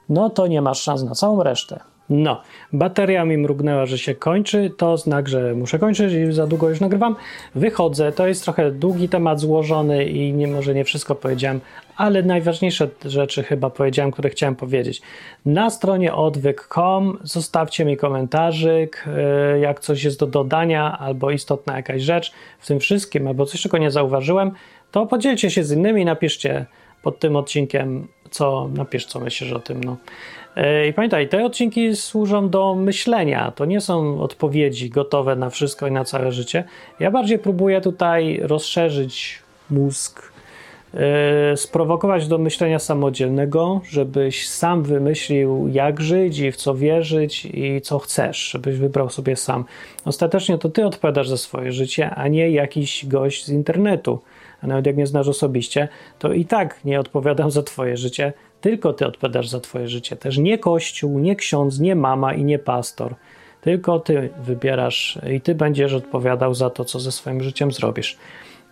[0.08, 1.80] no to nie masz szans na całą resztę.
[2.10, 2.42] No,
[2.72, 4.70] bateria mi mrugnęła, że się kończy.
[4.76, 7.16] To znak, że muszę kończyć i za długo już nagrywam.
[7.54, 8.12] Wychodzę.
[8.12, 11.60] To jest trochę długi temat złożony i nie, może nie wszystko powiedziałem,
[11.96, 15.02] ale najważniejsze rzeczy chyba powiedziałem, które chciałem powiedzieć.
[15.46, 22.02] Na stronie odwyk.com zostawcie mi komentarzyk, e, jak coś jest do dodania albo istotna jakaś
[22.02, 24.50] rzecz w tym wszystkim, albo coś, czego nie zauważyłem,
[24.90, 26.66] to podzielcie się z innymi i napiszcie
[27.02, 29.84] pod tym odcinkiem, co napisz, co myślisz o tym.
[29.84, 29.96] No.
[30.56, 33.52] E, I pamiętaj, te odcinki służą do myślenia.
[33.56, 36.64] To nie są odpowiedzi gotowe na wszystko i na całe życie.
[37.00, 40.32] Ja bardziej próbuję tutaj rozszerzyć mózg,
[40.94, 41.00] yy,
[41.56, 47.98] sprowokować do myślenia samodzielnego, żebyś sam wymyślił, jak żyć i w co wierzyć i co
[47.98, 49.64] chcesz, żebyś wybrał sobie sam.
[50.04, 54.18] Ostatecznie to ty odpowiadasz za swoje życie, a nie jakiś gość z internetu.
[54.62, 58.32] A nawet jak mnie znasz osobiście, to i tak nie odpowiadam za twoje życie,
[58.64, 60.16] tylko ty odpowiadasz za twoje życie.
[60.16, 63.14] Też nie kościół, nie ksiądz, nie mama i nie pastor.
[63.60, 68.18] Tylko ty wybierasz i ty będziesz odpowiadał za to, co ze swoim życiem zrobisz.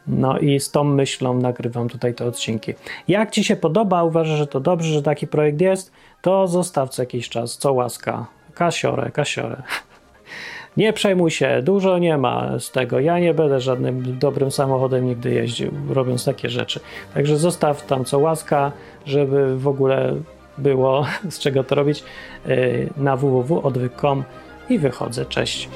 [0.07, 2.75] No i z tą myślą nagrywam tutaj te odcinki.
[3.09, 5.93] Jak Ci się podoba, uważasz, że to dobrze, że taki projekt jest,
[6.23, 8.27] to zostaw co jakiś czas, co łaska.
[8.55, 9.63] Kasiorę, kasiorę.
[10.77, 13.01] Nie przejmuj się, dużo nie ma z tego.
[13.01, 16.81] Ja nie będę żadnym dobrym samochodem nigdy jeździł, robiąc takie rzeczy.
[17.15, 18.73] Także zostaw tam co łaska,
[19.07, 20.17] żeby w ogóle
[20.59, 22.05] było z czego to robić
[22.49, 24.25] y, na www.odwyk.com
[24.69, 25.27] i wychodzę.
[25.27, 25.69] Cześć.